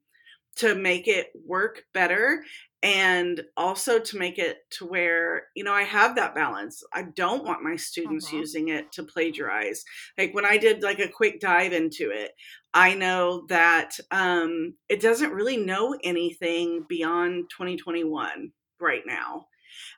to 0.57 0.75
make 0.75 1.09
it 1.09 1.29
work 1.47 1.83
better 1.95 2.45
and 2.83 3.43
also 3.57 3.99
to 3.99 4.19
make 4.19 4.39
it 4.39 4.59
to 4.71 4.87
where 4.87 5.45
you 5.55 5.65
know 5.65 5.73
i 5.73 5.83
have 5.83 6.17
that 6.17 6.35
balance. 6.35 6.83
I 6.93 7.05
don't 7.15 7.45
want 7.45 7.63
my 7.63 7.77
students 7.77 8.27
uh-huh. 8.27 8.39
using 8.39 8.69
it 8.69 8.93
to 8.93 9.05
plagiarize. 9.05 9.85
Like 10.19 10.35
when 10.35 10.45
i 10.45 10.57
did 10.57 10.83
like 10.83 10.99
a 10.99 11.09
quick 11.09 11.41
dive 11.41 11.73
into 11.73 12.11
it 12.11 12.33
i 12.75 12.95
know 12.95 13.45
that 13.49 13.99
um 14.11 14.75
it 14.89 15.01
doesn't 15.01 15.33
really 15.33 15.57
know 15.57 15.97
anything 16.03 16.85
beyond 16.89 17.51
2021 17.51 18.53
right 18.81 19.03
now 19.07 19.47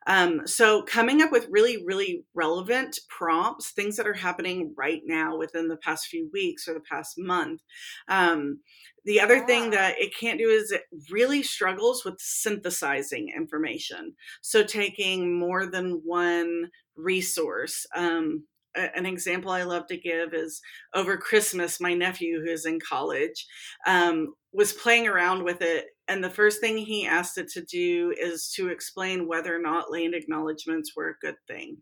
um, 0.06 0.46
so 0.46 0.82
coming 0.82 1.22
up 1.22 1.32
with 1.32 1.48
really, 1.50 1.82
really 1.84 2.24
relevant 2.34 2.98
prompts, 3.08 3.70
things 3.70 3.96
that 3.96 4.06
are 4.06 4.14
happening 4.14 4.74
right 4.76 5.02
now 5.04 5.36
within 5.36 5.68
the 5.68 5.76
past 5.76 6.06
few 6.06 6.28
weeks 6.32 6.68
or 6.68 6.74
the 6.74 6.80
past 6.80 7.14
month. 7.18 7.62
Um, 8.08 8.60
the 9.04 9.20
other 9.20 9.36
yeah. 9.36 9.46
thing 9.46 9.70
that 9.70 9.96
it 9.98 10.16
can't 10.18 10.38
do 10.38 10.48
is 10.48 10.70
it 10.72 10.82
really 11.10 11.42
struggles 11.42 12.04
with 12.04 12.14
synthesizing 12.18 13.32
information. 13.36 14.14
So 14.40 14.64
taking 14.64 15.38
more 15.38 15.66
than 15.66 16.00
one 16.04 16.70
resource. 16.96 17.86
Um, 17.94 18.44
an 18.76 19.06
example 19.06 19.50
I 19.50 19.62
love 19.62 19.86
to 19.88 19.96
give 19.96 20.34
is 20.34 20.60
over 20.94 21.16
Christmas, 21.16 21.80
my 21.80 21.94
nephew, 21.94 22.42
who's 22.44 22.66
in 22.66 22.80
college, 22.80 23.46
um, 23.86 24.34
was 24.52 24.72
playing 24.72 25.06
around 25.06 25.44
with 25.44 25.62
it. 25.62 25.86
And 26.06 26.22
the 26.22 26.30
first 26.30 26.60
thing 26.60 26.76
he 26.76 27.06
asked 27.06 27.38
it 27.38 27.48
to 27.50 27.62
do 27.62 28.14
is 28.18 28.52
to 28.56 28.68
explain 28.68 29.26
whether 29.26 29.54
or 29.54 29.60
not 29.60 29.90
land 29.90 30.14
acknowledgements 30.14 30.92
were 30.94 31.08
a 31.08 31.18
good 31.26 31.36
thing 31.46 31.78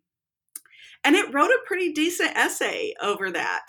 and 1.05 1.17
it 1.17 1.33
wrote 1.33 1.51
a 1.51 1.59
pretty 1.67 1.93
decent 1.93 2.37
essay 2.37 2.95
over 3.03 3.31
that. 3.31 3.63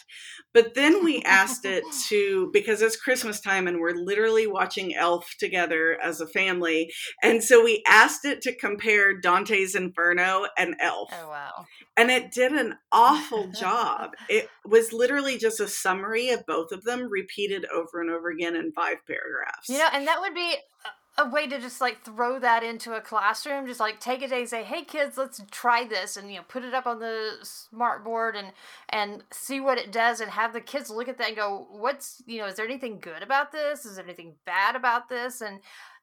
But 0.54 0.76
then 0.76 1.04
we 1.04 1.22
asked 1.24 1.66
it 1.66 1.84
to, 2.10 2.50
because 2.54 2.82
it's 2.82 2.96
Christmas 2.96 3.40
time 3.40 3.68
and 3.68 3.80
we're 3.80 3.96
literally 3.96 4.48
watching 4.48 4.96
Elf 4.96 5.34
together 5.40 5.98
as 6.02 6.22
a 6.22 6.28
family. 6.28 6.92
And 7.22 7.44
so 7.44 7.64
we 7.64 7.84
asked 7.88 8.26
it 8.26 8.42
to 8.44 8.56
compare 8.56 9.20
Dante's 9.20 9.76
Inferno 9.76 10.46
and 10.58 10.76
Elf. 10.80 11.10
Oh, 11.12 11.30
wow. 11.30 11.66
And 11.98 12.12
it 12.12 12.32
did 12.32 12.52
an 12.54 12.76
awful 12.92 13.50
job. 13.52 14.12
It 14.30 14.50
was 14.66 14.94
literally 14.94 15.38
just 15.38 15.60
a 15.60 15.68
summary 15.68 16.30
of 16.30 16.46
both 16.48 16.72
of 16.72 16.84
them 16.84 17.10
repeated 17.10 17.66
over 17.66 18.02
and 18.02 18.10
over 18.10 18.30
again 18.30 18.56
in 18.56 18.72
five 18.72 18.98
paragraphs. 19.06 19.70
You 19.70 19.80
know, 19.80 19.90
and 19.92 20.08
that 20.08 20.22
would 20.22 20.34
be 20.34 20.56
uh, 20.86 20.90
a 21.18 21.30
way 21.30 21.46
to 21.46 21.60
just 21.60 21.80
like 21.80 22.02
throw 22.04 22.40
that 22.40 22.64
into 22.64 22.94
a 22.94 23.02
classroom 23.02 23.68
just 23.68 23.80
like 23.80 24.00
take 24.00 24.24
a 24.24 24.28
day 24.28 24.40
and 24.40 24.50
say 24.50 24.64
hey 24.64 24.84
kids 24.84 25.18
let's 25.18 25.42
try 25.52 25.86
this 25.86 26.18
and 26.18 26.32
you 26.32 26.38
know 26.38 26.44
put 26.48 26.64
it 26.64 26.74
up 26.74 26.88
on 26.88 27.00
the 27.00 27.34
smart 27.44 28.04
board 28.04 28.36
and 28.36 28.52
and 28.90 29.24
see 29.32 29.60
what 29.60 29.78
it 29.78 29.92
does 29.92 30.20
and 30.20 30.32
have 30.32 30.54
the 30.54 30.62
kids 30.62 30.90
look 30.90 31.08
at 31.08 31.18
that 31.18 31.28
and 31.28 31.38
go 31.38 31.68
what's 31.70 32.24
you 32.26 32.40
know 32.40 32.48
is 32.48 32.56
there 32.56 32.66
anything 32.66 33.00
good 33.00 33.22
about 33.22 33.52
this 33.52 33.86
is 33.86 33.96
there 33.96 34.06
anything 34.06 34.34
bad 34.46 34.76
about 34.76 35.08
this 35.08 35.42
and 35.42 35.60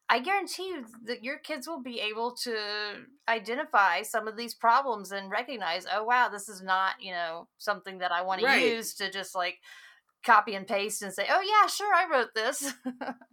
I 0.09 0.19
guarantee 0.19 0.67
you 0.67 0.85
that 1.05 1.23
your 1.23 1.37
kids 1.37 1.69
will 1.69 1.81
be 1.81 2.01
able 2.01 2.33
to 2.43 2.57
identify 3.29 4.01
some 4.01 4.27
of 4.27 4.35
these 4.35 4.53
problems 4.53 5.13
and 5.13 5.31
recognize, 5.31 5.85
oh 5.89 6.03
wow, 6.03 6.27
this 6.27 6.49
is 6.49 6.61
not, 6.61 6.95
you 6.99 7.13
know, 7.13 7.47
something 7.57 7.99
that 7.99 8.11
I 8.11 8.21
want 8.21 8.43
right. 8.43 8.59
to 8.59 8.67
use 8.67 8.93
to 8.95 9.09
just 9.09 9.35
like 9.35 9.59
copy 10.25 10.53
and 10.53 10.67
paste 10.67 11.01
and 11.01 11.13
say, 11.13 11.27
oh 11.29 11.39
yeah, 11.39 11.65
sure, 11.67 11.93
I 11.95 12.09
wrote 12.11 12.35
this. 12.35 12.73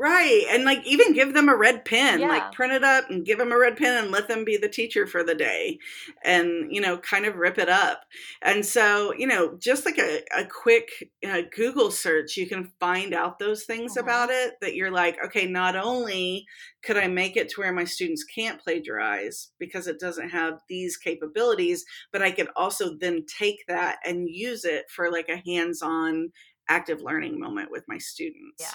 Right. 0.00 0.44
And 0.48 0.64
like 0.64 0.86
even 0.86 1.12
give 1.12 1.34
them 1.34 1.48
a 1.48 1.56
red 1.56 1.84
pen, 1.84 2.20
yeah. 2.20 2.28
like 2.28 2.52
print 2.52 2.72
it 2.72 2.84
up 2.84 3.10
and 3.10 3.26
give 3.26 3.38
them 3.38 3.50
a 3.50 3.58
red 3.58 3.76
pen 3.76 4.04
and 4.04 4.12
let 4.12 4.28
them 4.28 4.44
be 4.44 4.56
the 4.56 4.68
teacher 4.68 5.08
for 5.08 5.24
the 5.24 5.34
day 5.34 5.80
and, 6.22 6.72
you 6.72 6.80
know, 6.80 6.98
kind 6.98 7.24
of 7.24 7.34
rip 7.34 7.58
it 7.58 7.68
up. 7.68 8.04
And 8.40 8.64
so, 8.64 9.12
you 9.14 9.26
know, 9.26 9.56
just 9.58 9.84
like 9.84 9.98
a, 9.98 10.20
a 10.36 10.44
quick 10.44 11.10
uh, 11.28 11.42
Google 11.54 11.90
search, 11.90 12.36
you 12.36 12.46
can 12.46 12.70
find 12.78 13.12
out 13.12 13.40
those 13.40 13.64
things 13.64 13.96
uh-huh. 13.96 14.04
about 14.04 14.30
it 14.30 14.54
that 14.60 14.76
you're 14.76 14.92
like, 14.92 15.18
okay, 15.24 15.46
not 15.46 15.74
only 15.74 16.46
could 16.84 16.96
I 16.96 17.08
make 17.08 17.36
it 17.36 17.48
to 17.50 17.60
where 17.60 17.72
my 17.72 17.84
students 17.84 18.22
can't 18.22 18.62
plagiarize 18.62 19.50
because 19.58 19.88
it 19.88 19.98
doesn't 19.98 20.30
have 20.30 20.60
these 20.68 20.96
capabilities, 20.96 21.84
but 22.12 22.22
I 22.22 22.30
could 22.30 22.50
also 22.54 22.94
then 23.00 23.26
take 23.26 23.64
that 23.66 23.96
and 24.04 24.28
use 24.28 24.64
it 24.64 24.84
for 24.90 25.10
like 25.10 25.28
a 25.28 25.42
hands 25.44 25.82
on 25.82 26.30
active 26.68 27.00
learning 27.02 27.40
moment 27.40 27.72
with 27.72 27.82
my 27.88 27.98
students. 27.98 28.60
Yeah. 28.60 28.74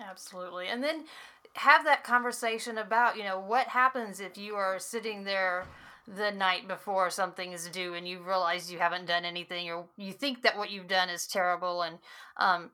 Absolutely. 0.00 0.68
And 0.68 0.82
then 0.82 1.04
have 1.54 1.84
that 1.84 2.04
conversation 2.04 2.78
about, 2.78 3.16
you 3.16 3.24
know, 3.24 3.38
what 3.38 3.68
happens 3.68 4.20
if 4.20 4.36
you 4.36 4.54
are 4.54 4.78
sitting 4.78 5.24
there 5.24 5.66
the 6.06 6.30
night 6.30 6.68
before 6.68 7.10
something 7.10 7.52
is 7.52 7.66
due 7.68 7.94
and 7.94 8.06
you 8.06 8.20
realize 8.20 8.70
you 8.70 8.78
haven't 8.78 9.06
done 9.06 9.24
anything 9.24 9.70
or 9.70 9.86
you 9.96 10.12
think 10.12 10.42
that 10.42 10.56
what 10.56 10.70
you've 10.70 10.86
done 10.86 11.08
is 11.08 11.26
terrible 11.26 11.82
and 11.82 11.98
um, 12.36 12.70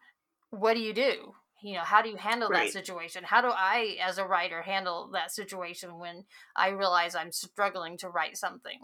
what 0.50 0.74
do 0.74 0.80
you 0.80 0.92
do? 0.92 1.32
You 1.62 1.74
know, 1.74 1.82
how 1.82 2.02
do 2.02 2.10
you 2.10 2.16
handle 2.16 2.48
right. 2.48 2.64
that 2.64 2.72
situation? 2.72 3.22
How 3.24 3.40
do 3.40 3.48
I, 3.48 3.96
as 4.02 4.18
a 4.18 4.26
writer, 4.26 4.62
handle 4.62 5.08
that 5.12 5.30
situation 5.30 5.98
when 5.98 6.24
I 6.56 6.70
realize 6.70 7.14
I'm 7.14 7.30
struggling 7.30 7.96
to 7.98 8.08
write 8.08 8.36
something? 8.36 8.80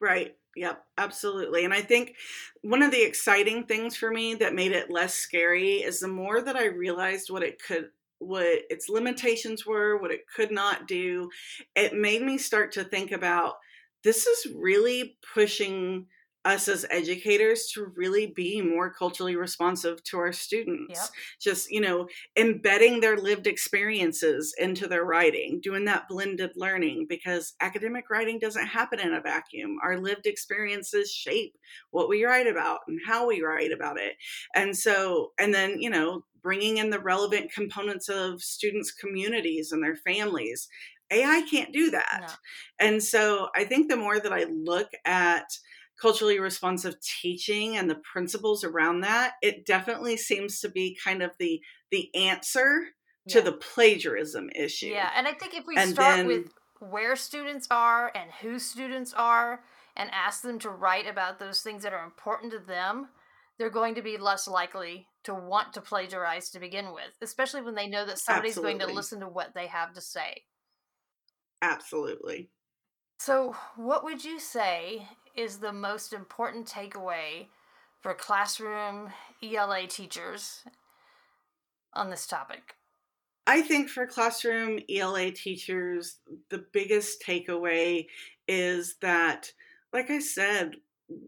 Right. 0.00 0.34
Yep, 0.56 0.82
absolutely. 0.98 1.64
And 1.64 1.72
I 1.72 1.80
think 1.80 2.16
one 2.62 2.82
of 2.82 2.90
the 2.90 3.02
exciting 3.02 3.64
things 3.64 3.96
for 3.96 4.10
me 4.10 4.34
that 4.36 4.54
made 4.54 4.72
it 4.72 4.90
less 4.90 5.14
scary 5.14 5.74
is 5.76 6.00
the 6.00 6.08
more 6.08 6.42
that 6.42 6.56
I 6.56 6.66
realized 6.66 7.30
what 7.30 7.42
it 7.42 7.62
could 7.62 7.90
what 8.18 8.44
its 8.68 8.90
limitations 8.90 9.64
were, 9.64 9.96
what 9.96 10.10
it 10.10 10.26
could 10.34 10.50
not 10.50 10.86
do, 10.86 11.30
it 11.74 11.94
made 11.94 12.20
me 12.20 12.36
start 12.36 12.70
to 12.72 12.84
think 12.84 13.12
about 13.12 13.54
this 14.04 14.26
is 14.26 14.52
really 14.54 15.16
pushing 15.32 16.06
us 16.44 16.68
as 16.68 16.86
educators 16.90 17.70
to 17.74 17.92
really 17.96 18.28
be 18.28 18.62
more 18.62 18.90
culturally 18.90 19.36
responsive 19.36 20.02
to 20.04 20.18
our 20.18 20.32
students. 20.32 20.98
Yep. 20.98 21.08
Just, 21.40 21.70
you 21.70 21.80
know, 21.80 22.08
embedding 22.36 23.00
their 23.00 23.16
lived 23.16 23.46
experiences 23.46 24.54
into 24.58 24.88
their 24.88 25.04
writing, 25.04 25.60
doing 25.62 25.84
that 25.84 26.08
blended 26.08 26.52
learning 26.56 27.06
because 27.08 27.54
academic 27.60 28.08
writing 28.08 28.38
doesn't 28.38 28.66
happen 28.66 29.00
in 29.00 29.12
a 29.12 29.20
vacuum. 29.20 29.76
Our 29.82 29.98
lived 29.98 30.26
experiences 30.26 31.12
shape 31.12 31.56
what 31.90 32.08
we 32.08 32.24
write 32.24 32.46
about 32.46 32.80
and 32.88 32.98
how 33.06 33.28
we 33.28 33.42
write 33.42 33.72
about 33.72 33.98
it. 33.98 34.14
And 34.54 34.74
so, 34.76 35.32
and 35.38 35.52
then, 35.52 35.80
you 35.80 35.90
know, 35.90 36.24
bringing 36.42 36.78
in 36.78 36.88
the 36.88 37.00
relevant 37.00 37.52
components 37.52 38.08
of 38.08 38.42
students' 38.42 38.92
communities 38.92 39.72
and 39.72 39.82
their 39.82 39.96
families. 39.96 40.68
AI 41.10 41.42
can't 41.50 41.72
do 41.72 41.90
that. 41.90 42.20
No. 42.22 42.86
And 42.86 43.02
so 43.02 43.48
I 43.54 43.64
think 43.64 43.88
the 43.90 43.96
more 43.96 44.20
that 44.20 44.32
I 44.32 44.44
look 44.44 44.88
at 45.04 45.44
culturally 46.00 46.38
responsive 46.38 46.96
teaching 47.00 47.76
and 47.76 47.88
the 47.88 47.96
principles 47.96 48.64
around 48.64 49.02
that, 49.02 49.34
it 49.42 49.66
definitely 49.66 50.16
seems 50.16 50.60
to 50.60 50.68
be 50.68 50.96
kind 51.02 51.22
of 51.22 51.30
the 51.38 51.60
the 51.90 52.14
answer 52.14 52.88
yeah. 53.26 53.34
to 53.34 53.42
the 53.42 53.52
plagiarism 53.52 54.50
issue. 54.54 54.86
Yeah, 54.86 55.10
and 55.14 55.26
I 55.28 55.32
think 55.32 55.54
if 55.54 55.66
we 55.66 55.76
and 55.76 55.90
start 55.90 56.16
then, 56.16 56.26
with 56.26 56.52
where 56.80 57.16
students 57.16 57.66
are 57.70 58.10
and 58.14 58.30
who 58.40 58.58
students 58.58 59.12
are 59.12 59.60
and 59.96 60.10
ask 60.12 60.42
them 60.42 60.58
to 60.60 60.70
write 60.70 61.06
about 61.06 61.38
those 61.38 61.60
things 61.60 61.82
that 61.82 61.92
are 61.92 62.04
important 62.04 62.52
to 62.52 62.58
them, 62.58 63.08
they're 63.58 63.70
going 63.70 63.94
to 63.96 64.02
be 64.02 64.16
less 64.16 64.48
likely 64.48 65.06
to 65.24 65.34
want 65.34 65.74
to 65.74 65.82
plagiarize 65.82 66.48
to 66.50 66.60
begin 66.60 66.92
with, 66.94 67.10
especially 67.20 67.60
when 67.60 67.74
they 67.74 67.86
know 67.86 68.06
that 68.06 68.18
somebody's 68.18 68.52
Absolutely. 68.52 68.78
going 68.78 68.88
to 68.88 68.94
listen 68.94 69.20
to 69.20 69.28
what 69.28 69.54
they 69.54 69.66
have 69.66 69.92
to 69.92 70.00
say. 70.00 70.44
Absolutely. 71.60 72.48
So, 73.18 73.54
what 73.76 74.02
would 74.02 74.24
you 74.24 74.40
say 74.40 75.06
is 75.36 75.58
the 75.58 75.72
most 75.72 76.12
important 76.12 76.66
takeaway 76.66 77.46
for 78.00 78.14
classroom 78.14 79.10
ELA 79.42 79.86
teachers 79.86 80.64
on 81.92 82.10
this 82.10 82.26
topic? 82.26 82.76
I 83.46 83.62
think 83.62 83.88
for 83.88 84.06
classroom 84.06 84.80
ELA 84.88 85.32
teachers, 85.32 86.18
the 86.50 86.64
biggest 86.72 87.22
takeaway 87.22 88.06
is 88.46 88.96
that, 89.00 89.52
like 89.92 90.10
I 90.10 90.20
said, 90.20 90.76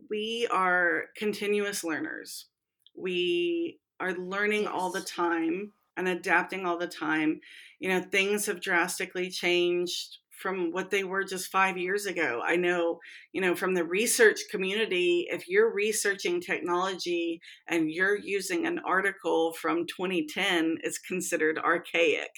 we 0.08 0.46
are 0.50 1.06
continuous 1.16 1.82
learners. 1.82 2.46
We 2.94 3.80
are 3.98 4.12
learning 4.12 4.66
all 4.66 4.90
the 4.90 5.00
time 5.00 5.72
and 5.96 6.08
adapting 6.08 6.66
all 6.66 6.78
the 6.78 6.86
time. 6.86 7.40
You 7.80 7.88
know, 7.88 8.00
things 8.00 8.46
have 8.46 8.60
drastically 8.60 9.30
changed 9.30 10.18
from 10.42 10.72
what 10.72 10.90
they 10.90 11.04
were 11.04 11.24
just 11.24 11.50
five 11.50 11.78
years 11.78 12.06
ago. 12.06 12.42
I 12.44 12.56
know, 12.56 12.98
you 13.32 13.40
know, 13.40 13.54
from 13.54 13.74
the 13.74 13.84
research 13.84 14.40
community, 14.50 15.28
if 15.30 15.48
you're 15.48 15.72
researching 15.72 16.40
technology 16.40 17.40
and 17.68 17.90
you're 17.90 18.18
using 18.18 18.66
an 18.66 18.80
article 18.80 19.52
from 19.54 19.86
2010, 19.86 20.78
it's 20.82 20.98
considered 20.98 21.58
archaic. 21.58 22.30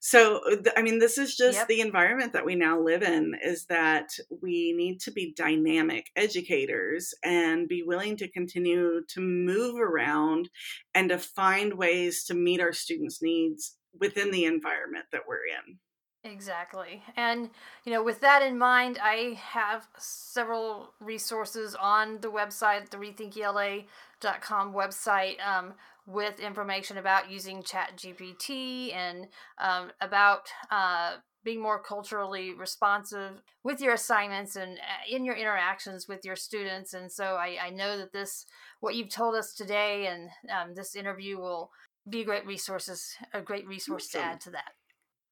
so 0.00 0.40
uh, 0.50 0.56
i 0.76 0.82
mean 0.82 0.98
this 0.98 1.16
is 1.16 1.36
just 1.36 1.58
Yep. 1.58 1.68
the 1.68 1.80
environment 1.80 2.32
that 2.32 2.44
we 2.44 2.54
now 2.56 2.80
live 2.80 3.02
in 3.02 3.34
is 3.42 3.66
that 3.66 4.08
we 4.42 4.72
need 4.76 5.00
to 5.00 5.12
be 5.12 5.32
dynamic 5.36 6.06
educators 6.16 7.14
and 7.22 7.68
be 7.68 7.82
willing 7.84 8.16
to 8.16 8.28
continue 8.28 9.02
to 9.08 9.20
move 9.20 9.76
around 9.80 10.50
and 10.94 11.08
to 11.10 11.18
find 11.18 11.74
ways 11.74 12.24
to 12.24 12.34
meet 12.34 12.60
our 12.60 12.72
students 12.72 13.22
needs 13.22 13.76
within 14.00 14.30
the 14.32 14.44
environment 14.44 15.06
that 15.12 15.22
we're 15.28 15.46
in 15.46 15.78
Exactly. 16.24 17.02
And, 17.16 17.50
you 17.84 17.92
know, 17.92 18.02
with 18.02 18.20
that 18.20 18.42
in 18.42 18.56
mind, 18.56 18.98
I 19.02 19.38
have 19.40 19.88
several 19.98 20.92
resources 21.00 21.74
on 21.74 22.20
the 22.20 22.30
website, 22.30 22.90
the 22.90 22.96
rethinkela.com 22.96 24.72
website, 24.72 25.40
um, 25.44 25.74
with 26.06 26.38
information 26.38 26.98
about 26.98 27.30
using 27.30 27.62
ChatGPT 27.62 28.94
and 28.94 29.28
um, 29.58 29.90
about 30.00 30.48
uh, 30.70 31.16
being 31.44 31.60
more 31.60 31.82
culturally 31.82 32.54
responsive 32.54 33.42
with 33.64 33.80
your 33.80 33.94
assignments 33.94 34.54
and 34.54 34.78
uh, 34.78 35.16
in 35.16 35.24
your 35.24 35.34
interactions 35.34 36.06
with 36.06 36.24
your 36.24 36.36
students. 36.36 36.94
And 36.94 37.10
so 37.10 37.34
I, 37.34 37.56
I 37.64 37.70
know 37.70 37.98
that 37.98 38.12
this, 38.12 38.46
what 38.78 38.94
you've 38.94 39.08
told 39.08 39.34
us 39.34 39.52
today 39.54 40.06
and 40.06 40.28
um, 40.50 40.74
this 40.74 40.94
interview 40.94 41.38
will 41.38 41.70
be 42.08 42.22
a 42.22 42.24
great 42.24 42.46
resources, 42.46 43.16
a 43.32 43.40
great 43.40 43.66
resource 43.66 44.08
to 44.10 44.18
add 44.20 44.40
to 44.42 44.50
that. 44.50 44.72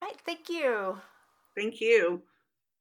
Right, 0.02 0.16
thank 0.24 0.48
you. 0.48 0.98
thank 1.56 1.80
you 1.80 2.22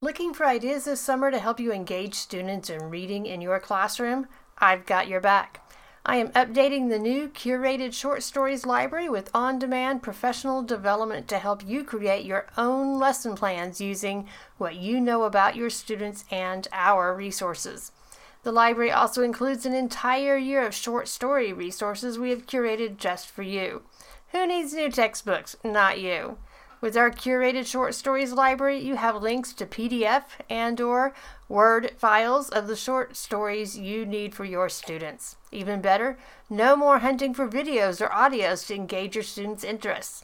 Looking 0.01 0.33
for 0.33 0.45
ideas 0.45 0.85
this 0.85 1.01
summer 1.01 1.29
to 1.29 1.39
help 1.39 1.59
you 1.59 1.73
engage 1.73 2.13
students 2.13 2.69
in 2.69 2.89
reading 2.89 3.25
in 3.25 3.41
your 3.41 3.59
classroom? 3.59 4.27
I've 4.57 4.85
got 4.85 5.09
your 5.09 5.19
back. 5.19 5.61
I 6.05 6.15
am 6.15 6.29
updating 6.29 6.89
the 6.89 6.97
new 6.97 7.27
curated 7.27 7.93
short 7.93 8.23
stories 8.23 8.65
library 8.65 9.09
with 9.09 9.29
on 9.33 9.59
demand 9.59 10.01
professional 10.01 10.63
development 10.63 11.27
to 11.27 11.37
help 11.37 11.67
you 11.67 11.83
create 11.83 12.25
your 12.25 12.47
own 12.57 12.97
lesson 12.97 13.35
plans 13.35 13.81
using 13.81 14.29
what 14.57 14.77
you 14.77 15.01
know 15.01 15.23
about 15.23 15.57
your 15.57 15.69
students 15.69 16.23
and 16.31 16.69
our 16.71 17.13
resources. 17.13 17.91
The 18.43 18.53
library 18.53 18.91
also 18.91 19.21
includes 19.21 19.65
an 19.65 19.73
entire 19.73 20.37
year 20.37 20.65
of 20.65 20.73
short 20.73 21.09
story 21.09 21.51
resources 21.51 22.17
we 22.17 22.29
have 22.29 22.47
curated 22.47 22.95
just 22.95 23.29
for 23.29 23.43
you. 23.43 23.81
Who 24.31 24.47
needs 24.47 24.73
new 24.73 24.89
textbooks? 24.89 25.57
Not 25.61 25.99
you. 25.99 26.37
With 26.81 26.95
our 26.95 27.11
curated 27.11 27.65
short 27.65 27.93
stories 27.93 28.31
library, 28.31 28.79
you 28.79 28.95
have 28.95 29.21
links 29.21 29.51
to 29.53 29.65
PDF 29.65 30.23
and 30.49 30.79
or 30.79 31.13
Word 31.49 31.91
files 31.97 32.49
of 32.49 32.67
the 32.67 32.75
short 32.75 33.17
stories 33.17 33.77
you 33.77 34.05
need 34.05 34.33
for 34.33 34.45
your 34.45 34.69
students. 34.69 35.35
Even 35.51 35.81
better, 35.81 36.17
no 36.49 36.77
more 36.77 36.99
hunting 36.99 37.33
for 37.33 37.49
videos 37.49 37.99
or 37.99 38.09
audios 38.09 38.65
to 38.67 38.75
engage 38.75 39.15
your 39.15 39.23
students' 39.23 39.65
interests. 39.65 40.23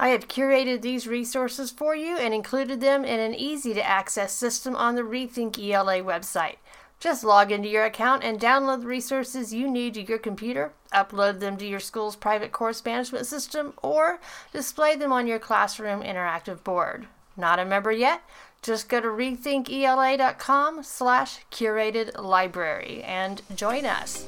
I 0.00 0.08
have 0.08 0.26
curated 0.26 0.82
these 0.82 1.06
resources 1.06 1.70
for 1.70 1.94
you 1.94 2.16
and 2.16 2.34
included 2.34 2.80
them 2.80 3.04
in 3.04 3.20
an 3.20 3.36
easy 3.36 3.72
to 3.74 3.86
access 3.86 4.32
system 4.32 4.74
on 4.74 4.96
the 4.96 5.02
Rethink 5.02 5.56
ELA 5.56 5.98
website. 5.98 6.56
Just 7.02 7.24
log 7.24 7.50
into 7.50 7.68
your 7.68 7.84
account 7.84 8.22
and 8.22 8.38
download 8.38 8.82
the 8.82 8.86
resources 8.86 9.52
you 9.52 9.68
need 9.68 9.94
to 9.94 10.02
your 10.02 10.18
computer, 10.18 10.72
upload 10.94 11.40
them 11.40 11.56
to 11.56 11.66
your 11.66 11.80
school's 11.80 12.14
private 12.14 12.52
course 12.52 12.84
management 12.84 13.26
system, 13.26 13.72
or 13.82 14.20
display 14.52 14.94
them 14.94 15.10
on 15.10 15.26
your 15.26 15.40
classroom 15.40 16.02
interactive 16.02 16.62
board. 16.62 17.08
Not 17.36 17.58
a 17.58 17.64
member 17.64 17.90
yet? 17.90 18.22
Just 18.62 18.88
go 18.88 19.00
to 19.00 19.08
rethinkela.com 19.08 20.84
slash 20.84 21.40
curated 21.50 22.22
library 22.22 23.02
and 23.02 23.42
join 23.56 23.84
us. 23.84 24.24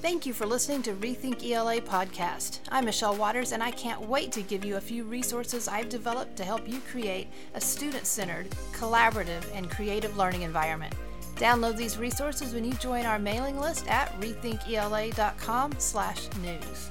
Thank 0.00 0.24
you 0.24 0.32
for 0.32 0.46
listening 0.46 0.80
to 0.84 0.94
Rethink 0.94 1.46
ELA 1.46 1.82
podcast. 1.82 2.60
I'm 2.70 2.86
Michelle 2.86 3.16
Waters, 3.16 3.52
and 3.52 3.62
I 3.62 3.70
can't 3.70 4.00
wait 4.00 4.32
to 4.32 4.40
give 4.40 4.64
you 4.64 4.76
a 4.76 4.80
few 4.80 5.04
resources 5.04 5.68
I've 5.68 5.90
developed 5.90 6.38
to 6.38 6.44
help 6.44 6.66
you 6.66 6.80
create 6.90 7.28
a 7.52 7.60
student 7.60 8.06
centered, 8.06 8.48
collaborative, 8.72 9.44
and 9.54 9.70
creative 9.70 10.16
learning 10.16 10.40
environment. 10.40 10.94
Download 11.36 11.76
these 11.76 11.98
resources 11.98 12.54
when 12.54 12.64
you 12.64 12.74
join 12.74 13.04
our 13.06 13.18
mailing 13.18 13.58
list 13.58 13.88
at 13.88 14.12
rethinkela.com/news. 14.20 16.90